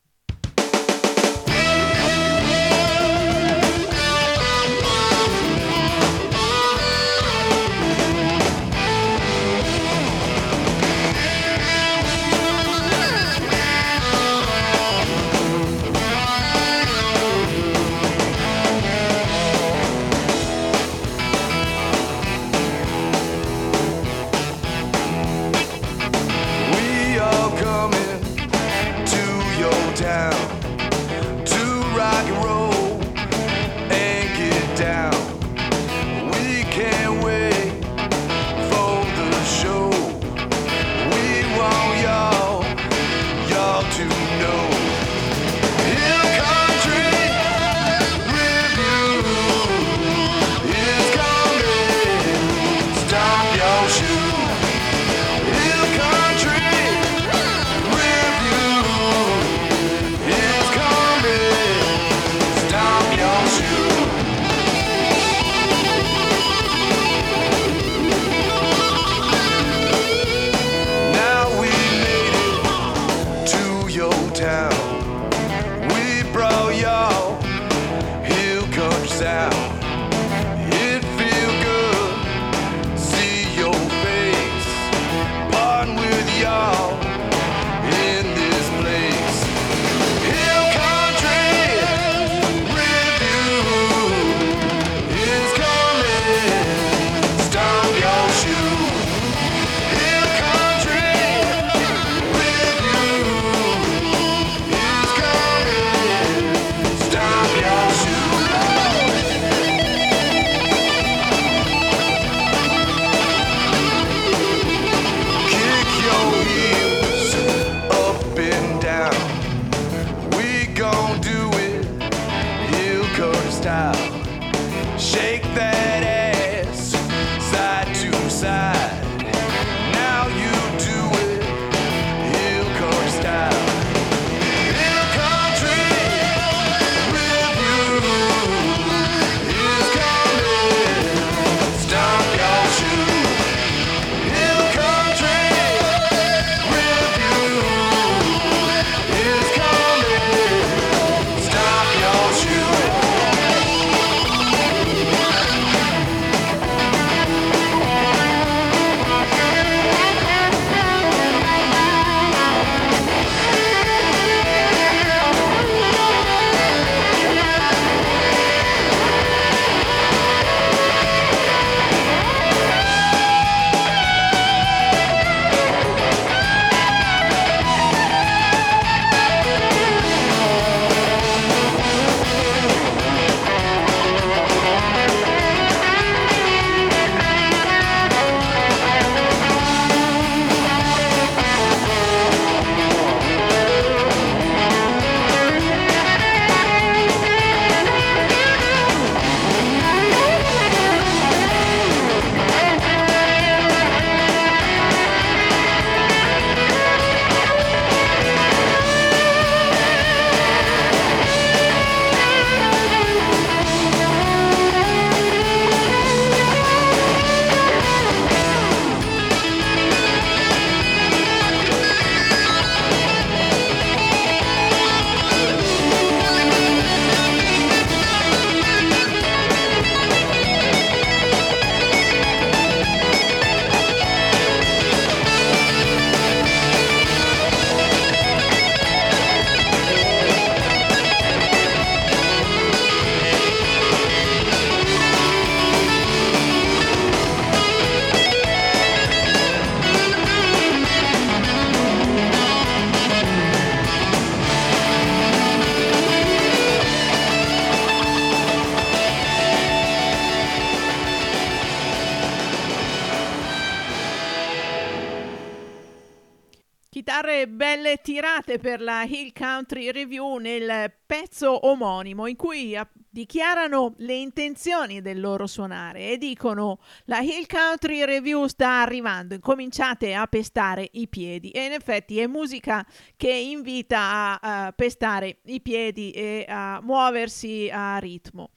[268.51, 272.77] Tirate per la Hill Country Review nel pezzo omonimo in cui
[273.09, 280.15] dichiarano le intenzioni del loro suonare e dicono la Hill Country Review sta arrivando, incominciate
[280.15, 282.85] a pestare i piedi e in effetti è musica
[283.17, 283.99] che invita
[284.41, 288.51] a, a pestare i piedi e a muoversi a ritmo.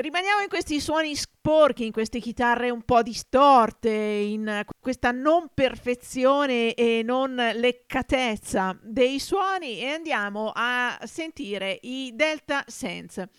[0.00, 6.74] Rimaniamo in questi suoni sporchi, in queste chitarre un po' distorte, in questa non perfezione
[6.74, 13.30] e non leccatezza dei suoni e andiamo a sentire i Delta Sense.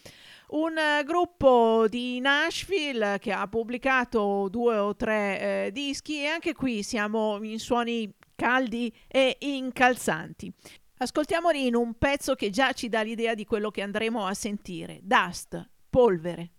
[0.49, 0.75] Un
[1.05, 7.41] gruppo di Nashville che ha pubblicato due o tre eh, dischi e anche qui siamo
[7.41, 10.51] in suoni caldi e incalzanti.
[10.97, 14.99] Ascoltiamoli in un pezzo che già ci dà l'idea di quello che andremo a sentire.
[15.01, 16.49] Dust, polvere.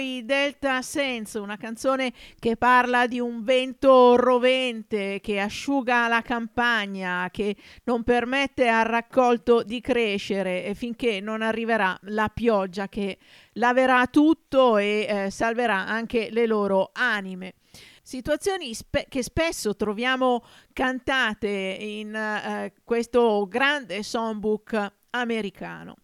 [0.00, 5.38] Polvere ed erano i Delta Sense, una canzone che parla di un vento rovente che
[5.38, 7.54] asciuga la campagna, che
[7.84, 13.18] non permette al raccolto di crescere finché non arriverà la pioggia che
[13.54, 17.54] laverà tutto e eh, salverà anche le loro anime.
[18.02, 25.96] Situazioni spe- che spesso troviamo cantate in eh, questo grande songbook americano.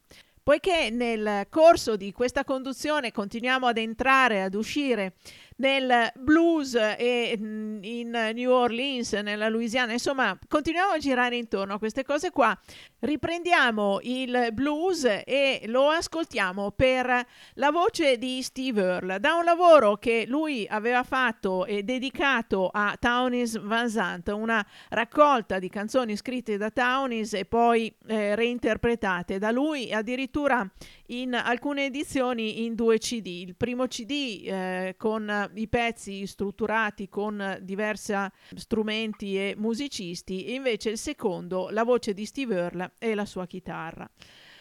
[0.47, 5.15] Poiché nel corso di questa conduzione continuiamo ad entrare, ad uscire
[5.57, 11.79] nel blues e mm, in New Orleans, nella Louisiana, insomma, continuiamo a girare intorno a
[11.79, 12.57] queste cose qua.
[12.99, 19.97] Riprendiamo il blues e lo ascoltiamo per la voce di Steve Earle, da un lavoro
[19.97, 26.57] che lui aveva fatto e dedicato a Townis Van Zandt, una raccolta di canzoni scritte
[26.57, 30.69] da Townis e poi eh, reinterpretate da lui, addirittura
[31.09, 33.27] in alcune edizioni in due CD.
[33.27, 38.15] Il primo CD eh, con i pezzi strutturati con diversi
[38.55, 43.47] strumenti e musicisti, e invece il secondo la voce di Steve Earle e la sua
[43.47, 44.09] chitarra.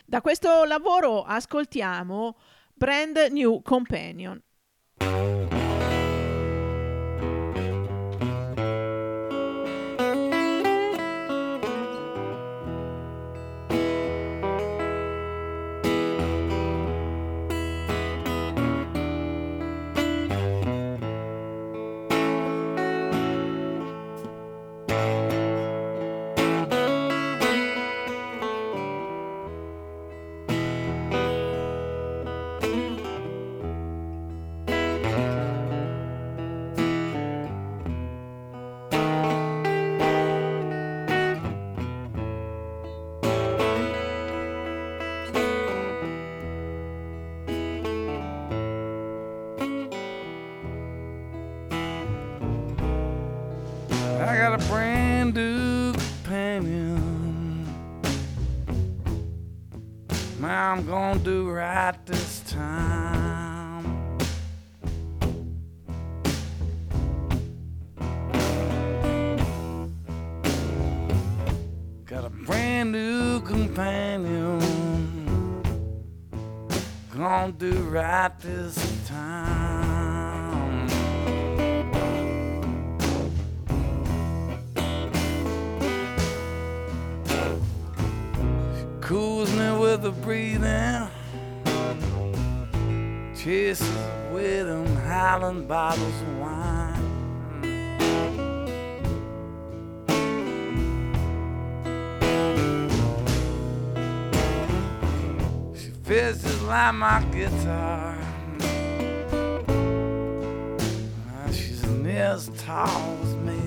[0.06, 2.38] Da questo lavoro ascoltiamo
[2.74, 4.42] Brand New Companion.
[60.96, 63.84] Gonna do right this time.
[72.06, 74.62] Got a brand new companion.
[77.14, 79.95] Gonna do right this time.
[89.96, 91.08] With her breathing.
[93.36, 93.88] Chases
[94.34, 97.02] with them Highland bottles of wine.
[105.76, 108.18] She feels just like my guitar.
[111.30, 113.65] Ah, She's near as tall as me.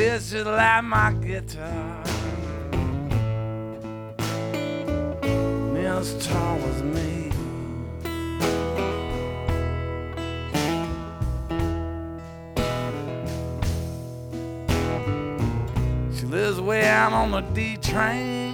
[0.00, 2.02] Feels just like my guitar.
[5.74, 7.30] Near as tall as me.
[16.16, 18.49] She lives way out on the D train.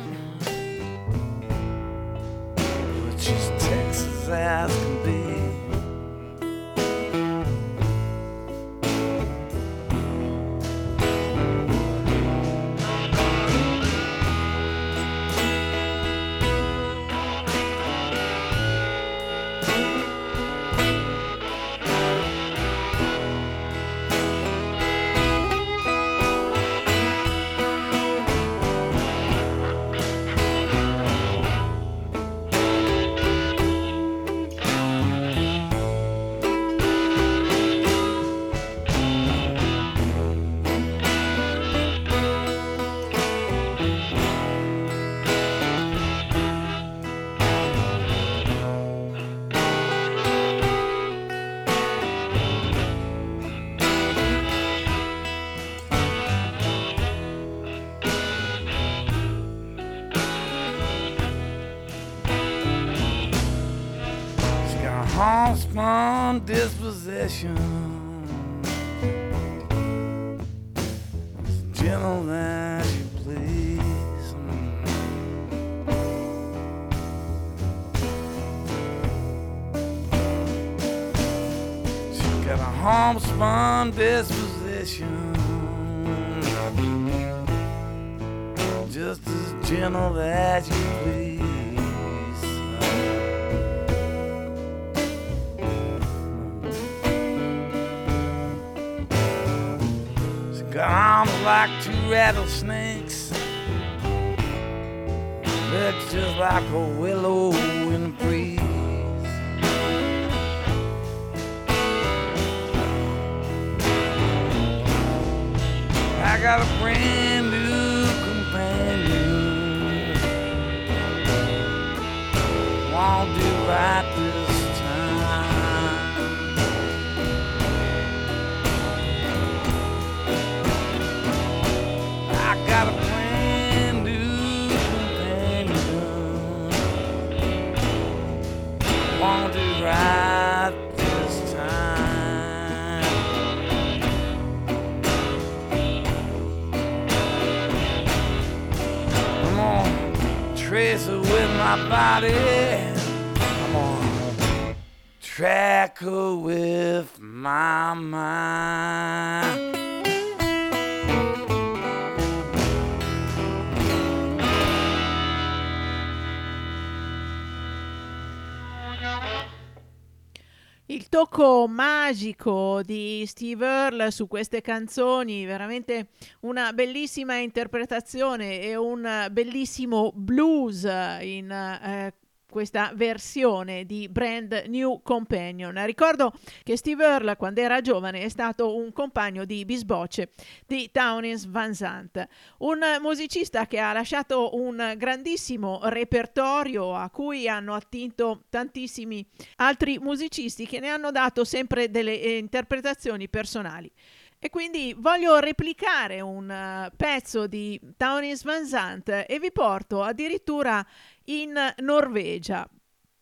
[171.16, 176.08] Tocco magico di Steve Earle su queste canzoni, veramente
[176.40, 182.12] una bellissima interpretazione e un bellissimo blues in eh,
[182.56, 185.84] questa versione di Brand New Companion.
[185.84, 190.30] Ricordo che Steve Earle quando era giovane è stato un compagno di bisbocce
[190.66, 192.26] di Townes Van Zandt,
[192.60, 199.22] un musicista che ha lasciato un grandissimo repertorio a cui hanno attinto tantissimi
[199.56, 203.92] altri musicisti che ne hanno dato sempre delle eh, interpretazioni personali.
[204.38, 210.86] E quindi voglio replicare un eh, pezzo di Townes Van Zandt e vi porto addirittura
[211.26, 212.68] in Norvegia.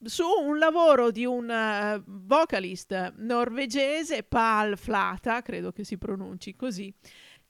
[0.04, 6.92] su un lavoro di un eh, vocalist norvegese, Pal Flata, credo che si pronunci così,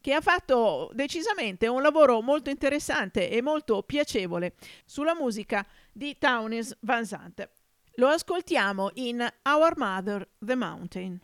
[0.00, 4.54] che ha fatto decisamente un lavoro molto interessante e molto piacevole
[4.84, 7.48] sulla musica di Townes Van Zandt.
[7.94, 11.20] Lo ascoltiamo in Our Mother the Mountain.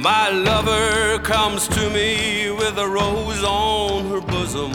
[0.00, 4.72] My lover comes to me with a rose on her bosom.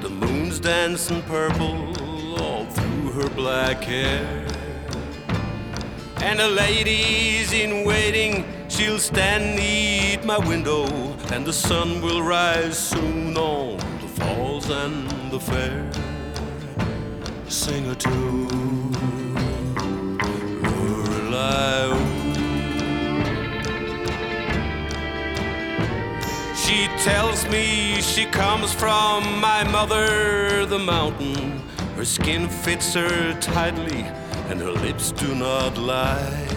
[0.00, 1.94] The moon's dancing purple
[2.42, 4.44] all through her black hair.
[6.16, 10.86] And the lady's in waiting, she'll stand neath my window,
[11.32, 15.88] and the sun will rise soon on the falls and the fair.
[17.48, 18.92] Sing a tune,
[20.60, 22.15] Lorelei.
[26.66, 31.62] She tells me she comes from my mother, the mountain.
[31.94, 34.02] Her skin fits her tightly,
[34.50, 36.48] and her lips do not lie.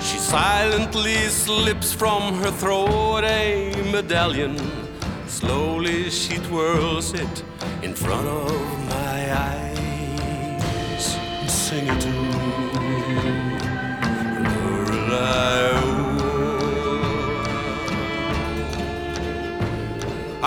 [0.00, 4.58] She silently slips from her throat a medallion.
[5.28, 7.44] Slowly she twirls it
[7.82, 8.50] in front of
[8.88, 11.16] my eyes.
[11.46, 12.10] Sing it to
[15.08, 16.13] Lorelei.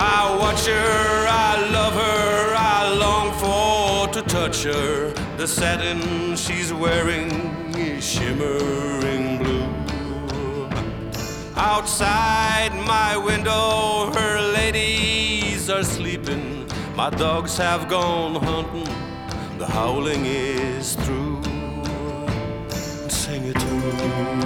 [0.00, 5.12] I watch her, I love her, I long for to touch her.
[5.36, 7.32] The satin she's wearing
[7.74, 9.66] is shimmering blue.
[11.56, 16.68] Outside my window, her ladies are sleeping.
[16.94, 18.94] My dogs have gone hunting,
[19.58, 21.42] the howling is through.
[23.08, 24.37] Sing it to Moonlight.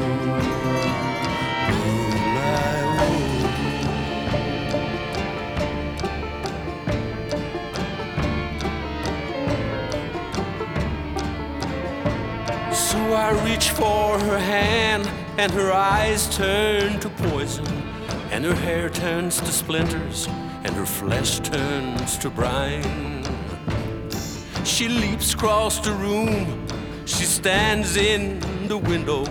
[13.11, 17.67] I reach for her hand, and her eyes turn to poison,
[18.31, 20.27] and her hair turns to splinters,
[20.65, 23.25] and her flesh turns to brine.
[24.65, 26.67] She leaps across the room,
[27.05, 29.25] she stands in the window,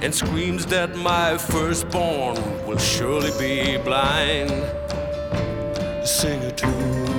[0.00, 2.36] and screams that my firstborn
[2.66, 4.50] will surely be blind.
[6.06, 7.12] Sing a tune,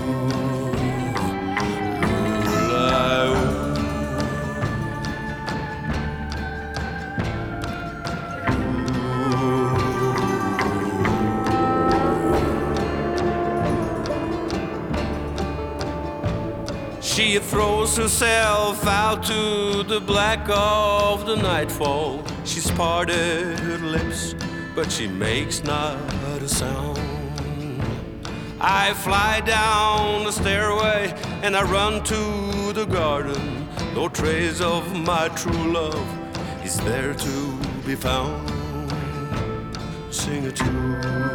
[17.34, 22.24] She throws herself out to the black of the nightfall.
[22.46, 24.36] She's parted her lips,
[24.76, 25.98] but she makes not
[26.44, 27.00] a sound.
[28.62, 31.12] I fly down the stairway
[31.42, 33.68] and I run to the garden.
[33.96, 36.08] No trace of my true love
[36.64, 38.48] is there to be found.
[40.12, 41.33] Sing a tune.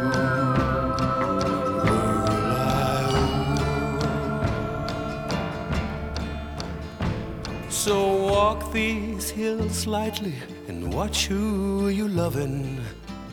[7.79, 10.33] So walk these hills lightly
[10.67, 12.81] and watch who you lovin'.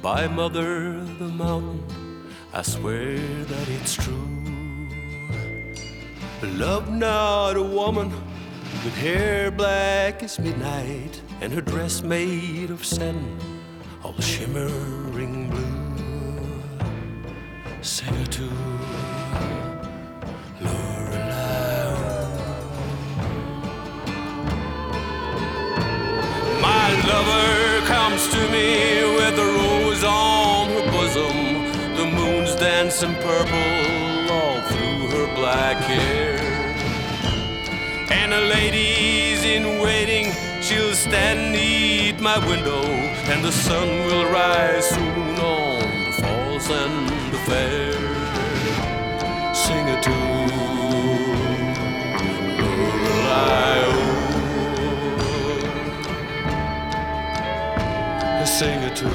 [0.01, 1.83] By Mother the Mountain,
[2.53, 4.87] I swear that it's true.
[6.45, 8.11] Love not a woman
[8.85, 13.41] with hair black as midnight and her dress made of satin,
[14.05, 16.87] all shimmering blue.
[17.83, 18.49] Sing her to
[27.07, 31.37] lover comes to me with a rose on her bosom.
[31.97, 36.39] The moon's dancing purple all through her black hair.
[38.11, 42.83] And a lady's in waiting, she'll stand neath my window,
[43.31, 47.95] and the sun will rise soon on the falls and the fair.
[49.55, 50.51] Sing a tune,
[52.59, 54.06] Lorelei.
[58.59, 59.07] sing it to.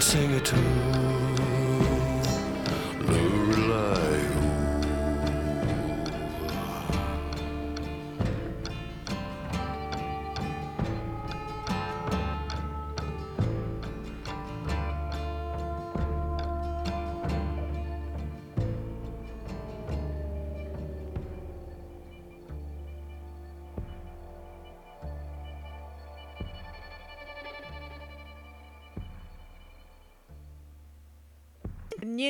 [0.00, 0.91] Sing it too.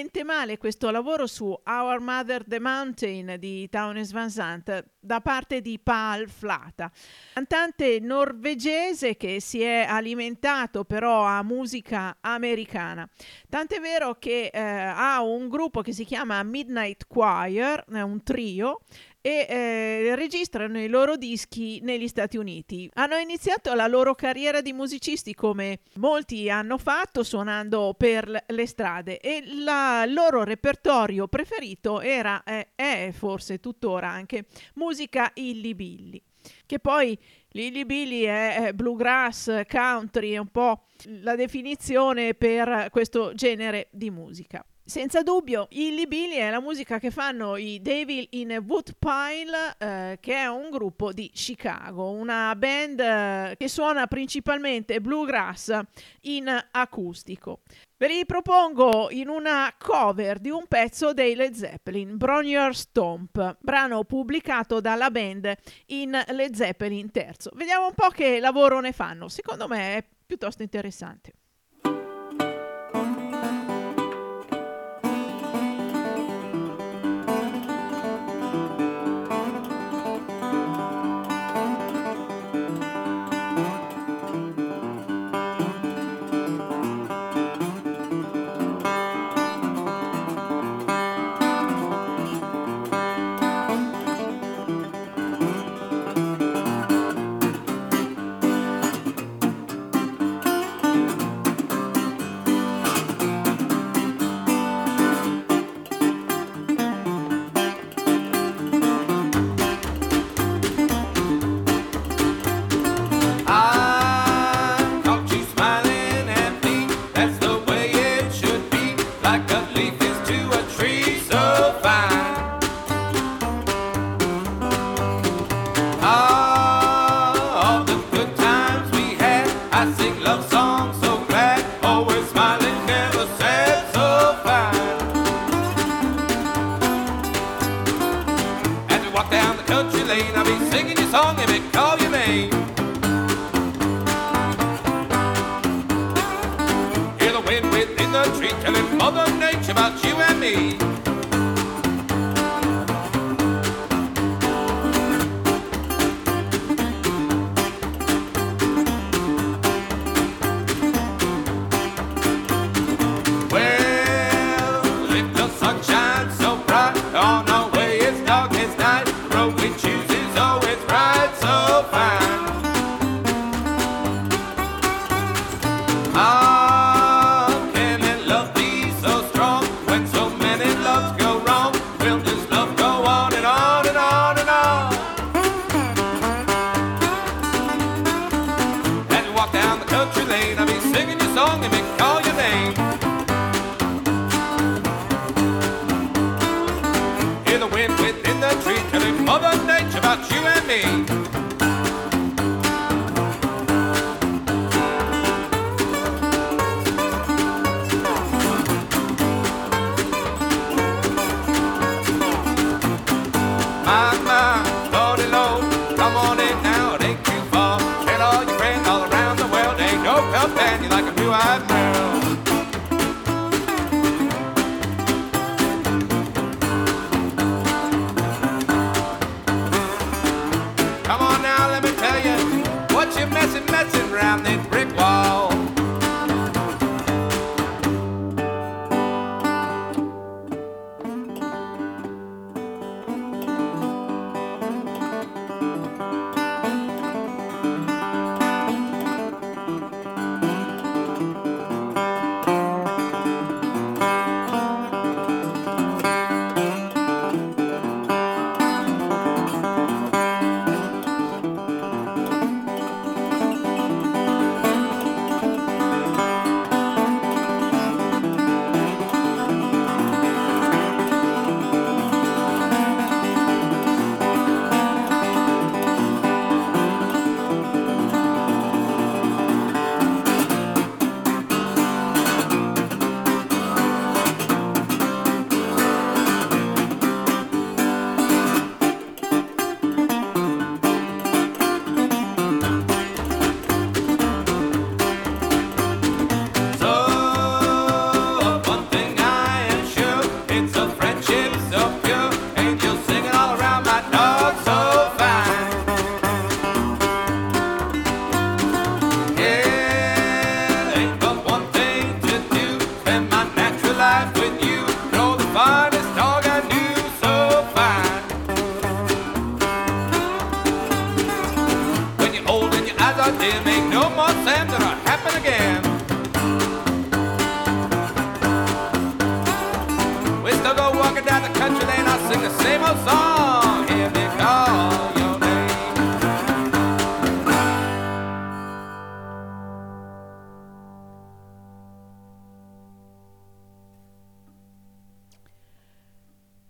[0.03, 5.61] Niente male questo lavoro su Our Mother the Mountain di Townes Van Sant da parte
[5.61, 6.91] di Paul Flata,
[7.35, 13.09] cantante norvegese che si è alimentato però a musica americana.
[13.49, 18.81] Tant'è vero che eh, ha un gruppo che si chiama Midnight Choir, è un trio
[19.23, 22.90] e eh, registrano i loro dischi negli Stati Uniti.
[22.94, 29.19] Hanno iniziato la loro carriera di musicisti come molti hanno fatto suonando per le strade
[29.20, 29.65] e il
[30.12, 36.20] loro repertorio preferito era, eh, è forse tuttora anche musica illibilli
[36.66, 37.16] che poi
[37.51, 40.86] l'illibilly è bluegrass, country, è un po'
[41.20, 44.65] la definizione per questo genere di musica.
[44.84, 50.34] Senza dubbio, Illy Billy è la musica che fanno i Devil in Woodpile, eh, che
[50.34, 55.78] è un gruppo di Chicago, una band eh, che suona principalmente bluegrass
[56.22, 57.60] in acustico.
[57.96, 64.02] Ve li propongo in una cover di un pezzo dei Led Zeppelin, Bronier Stomp, brano
[64.02, 65.54] pubblicato dalla band
[65.86, 67.52] in Led Zeppelin terzo.
[67.54, 71.34] Vediamo un po' che lavoro ne fanno, secondo me è piuttosto interessante.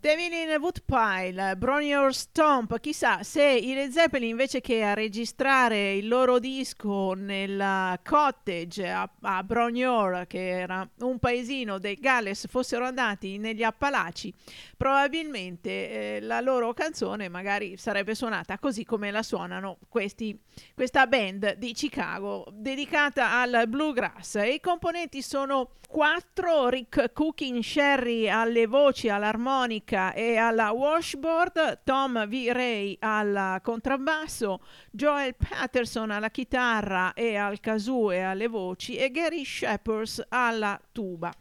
[0.03, 5.95] Devil in a Woodpile, Bronier Stomp, chissà se i Led Zeppelin invece che a registrare
[5.95, 12.85] il loro disco nella cottage a, a Bronier, che era un paesino del Galles, fossero
[12.85, 14.35] andati negli Appalachi,
[14.83, 20.37] probabilmente eh, la loro canzone magari sarebbe suonata così come la suonano questi,
[20.75, 24.41] questa band di Chicago dedicata al bluegrass.
[24.43, 32.49] I componenti sono quattro, Rick Cooking Sherry alle voci, all'armonica e alla washboard, Tom V.
[32.51, 39.45] Ray al contrabbasso, Joel Patterson alla chitarra e al kazoo e alle voci e Gary
[39.45, 41.33] Shepard alla tuba.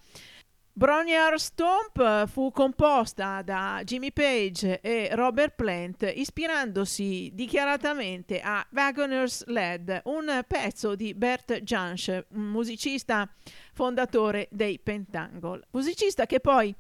[0.74, 10.02] Bronyar Stomp fu composta da Jimmy Page e Robert Plant ispirandosi dichiaratamente a Wagoner's Led,
[10.06, 13.30] un pezzo di Bert Jansch, musicista
[13.74, 15.68] fondatore dei Pentangle.
[15.72, 16.74] Musicista che poi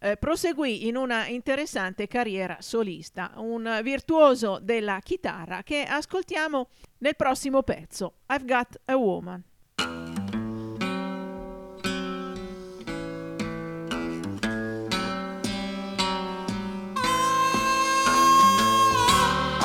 [0.00, 6.68] eh, proseguì in una interessante carriera solista, un virtuoso della chitarra che ascoltiamo
[6.98, 9.44] nel prossimo pezzo, I've Got a Woman.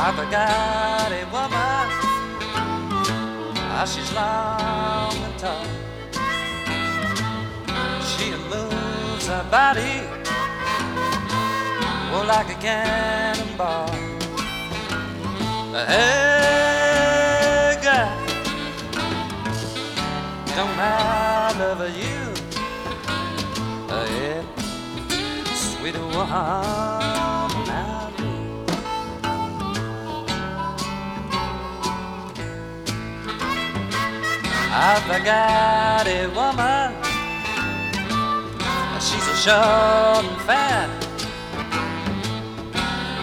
[0.01, 1.87] I forgot a woman.
[3.75, 5.65] Ah, she's long and tall.
[8.07, 10.07] She moves her body
[12.13, 13.91] oh, like a cannonball.
[15.91, 18.09] Hey, girl,
[20.55, 22.19] don't I love you?
[23.89, 24.43] Yeah,
[25.53, 26.98] sweet woman.
[34.81, 36.95] I forgot a woman.
[39.01, 40.89] She's a short and fat.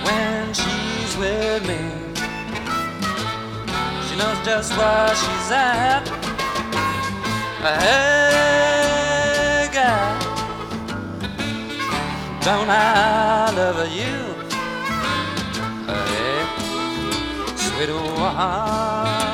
[0.05, 1.81] When she's with me,
[4.07, 6.07] she knows just where she's at.
[7.65, 8.91] Hey,
[9.73, 10.19] guy,
[12.45, 14.15] don't I love you?
[15.89, 16.45] Hey,
[17.57, 19.26] sweet woman,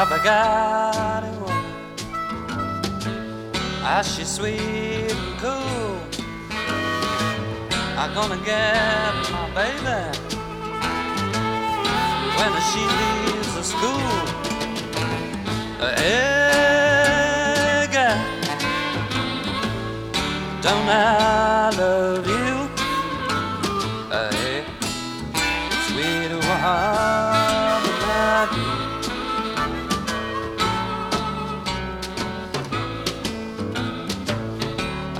[0.00, 1.74] I forgot a woman.
[3.82, 5.98] Ah, she's sweet and cool.
[7.98, 10.00] I'm gonna get my baby
[12.38, 14.14] when she leaves the school.
[15.80, 16.68] Hey,
[20.62, 22.68] don't I love you?
[24.14, 24.64] Hey,
[25.88, 27.27] sweet woman,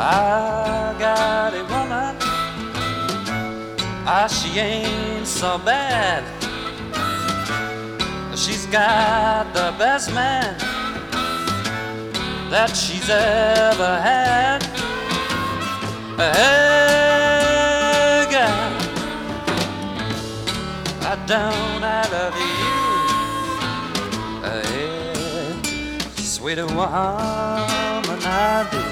[0.01, 2.16] I got a woman.
[4.07, 6.23] Ah, she ain't so bad.
[8.39, 10.57] She's got the best man
[12.49, 14.62] that she's ever had.
[16.16, 17.51] Hey,
[18.31, 18.73] girl,
[21.03, 22.79] I don't I love you.
[24.47, 25.53] Hey,
[26.23, 26.79] sweet woman,
[28.25, 28.88] I do.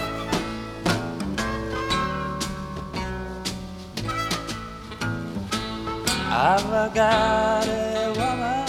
[6.39, 8.69] I've got a woman.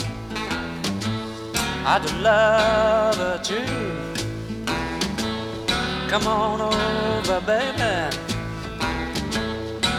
[1.85, 3.65] I do love her too.
[6.07, 8.15] Come on over, baby.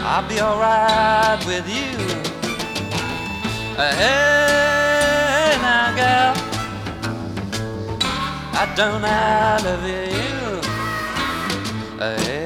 [0.01, 1.93] I'll be alright with you.
[3.77, 6.33] Hey, now, girl.
[8.61, 10.09] I don't love you.
[11.99, 12.38] Hey,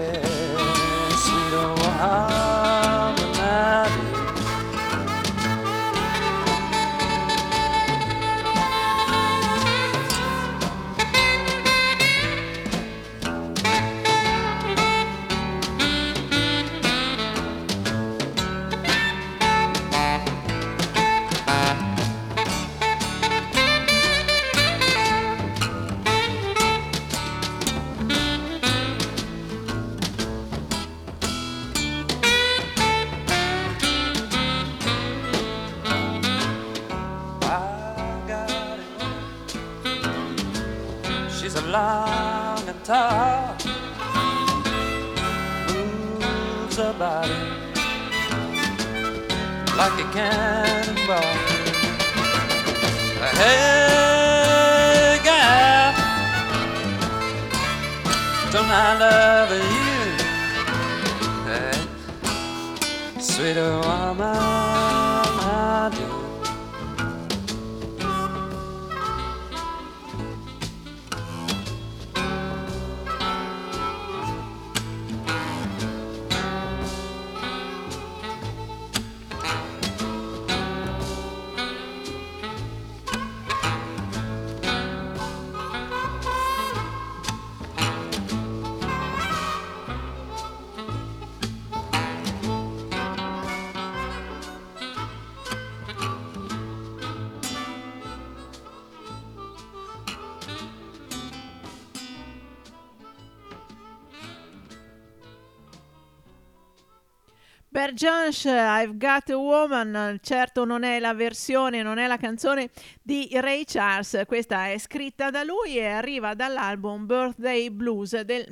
[108.04, 112.70] Jones, I've Got a Woman, certo non è la versione, non è la canzone
[113.02, 118.46] di Ray Charles, questa è scritta da lui e arriva dall'album Birthday Blues del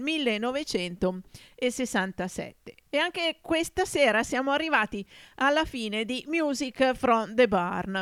[1.61, 2.75] 1967.
[2.89, 5.05] E anche questa sera siamo arrivati
[5.35, 7.93] alla fine di Music from the Barn,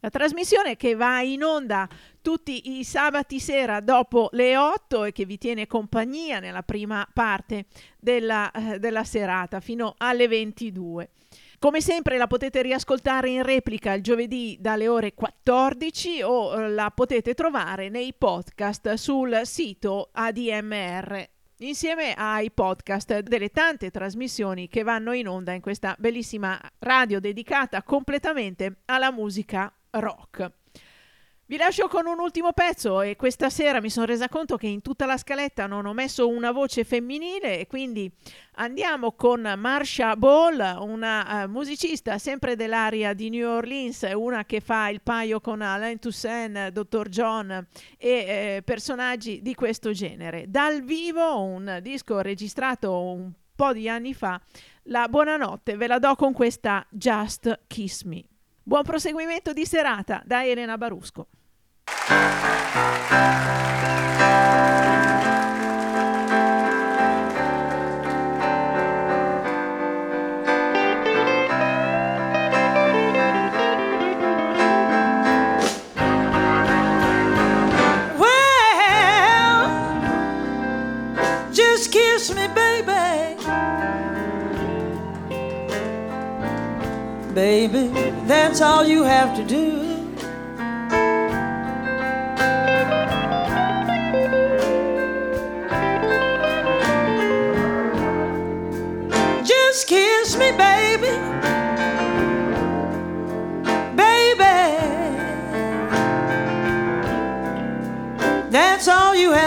[0.00, 1.88] la trasmissione che va in onda
[2.22, 7.66] tutti i sabati sera dopo le 8 e che vi tiene compagnia nella prima parte
[7.98, 11.10] della, eh, della serata fino alle 22.
[11.58, 16.90] Come sempre la potete riascoltare in replica il giovedì dalle ore 14 o eh, la
[16.90, 21.31] potete trovare nei podcast sul sito ADMR
[21.62, 27.82] insieme ai podcast delle tante trasmissioni che vanno in onda in questa bellissima radio dedicata
[27.82, 30.61] completamente alla musica rock.
[31.52, 34.80] Vi lascio con un ultimo pezzo e questa sera mi sono resa conto che in
[34.80, 38.10] tutta la scaletta non ho messo una voce femminile e quindi
[38.52, 44.88] andiamo con Marsha Ball, una uh, musicista sempre dell'area di New Orleans, una che fa
[44.88, 47.10] il paio con Alain Toussaint, Dr.
[47.10, 47.66] John
[47.98, 50.46] e eh, personaggi di questo genere.
[50.48, 54.40] Dal vivo un disco registrato un po' di anni fa,
[54.84, 58.24] la buonanotte ve la do con questa Just Kiss Me.
[58.62, 61.26] Buon proseguimento di serata da Elena Barusco.
[62.74, 63.12] Baby.
[87.34, 87.88] Baby,
[88.26, 89.81] that's all you have to do.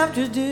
[0.05, 0.44] Have to do.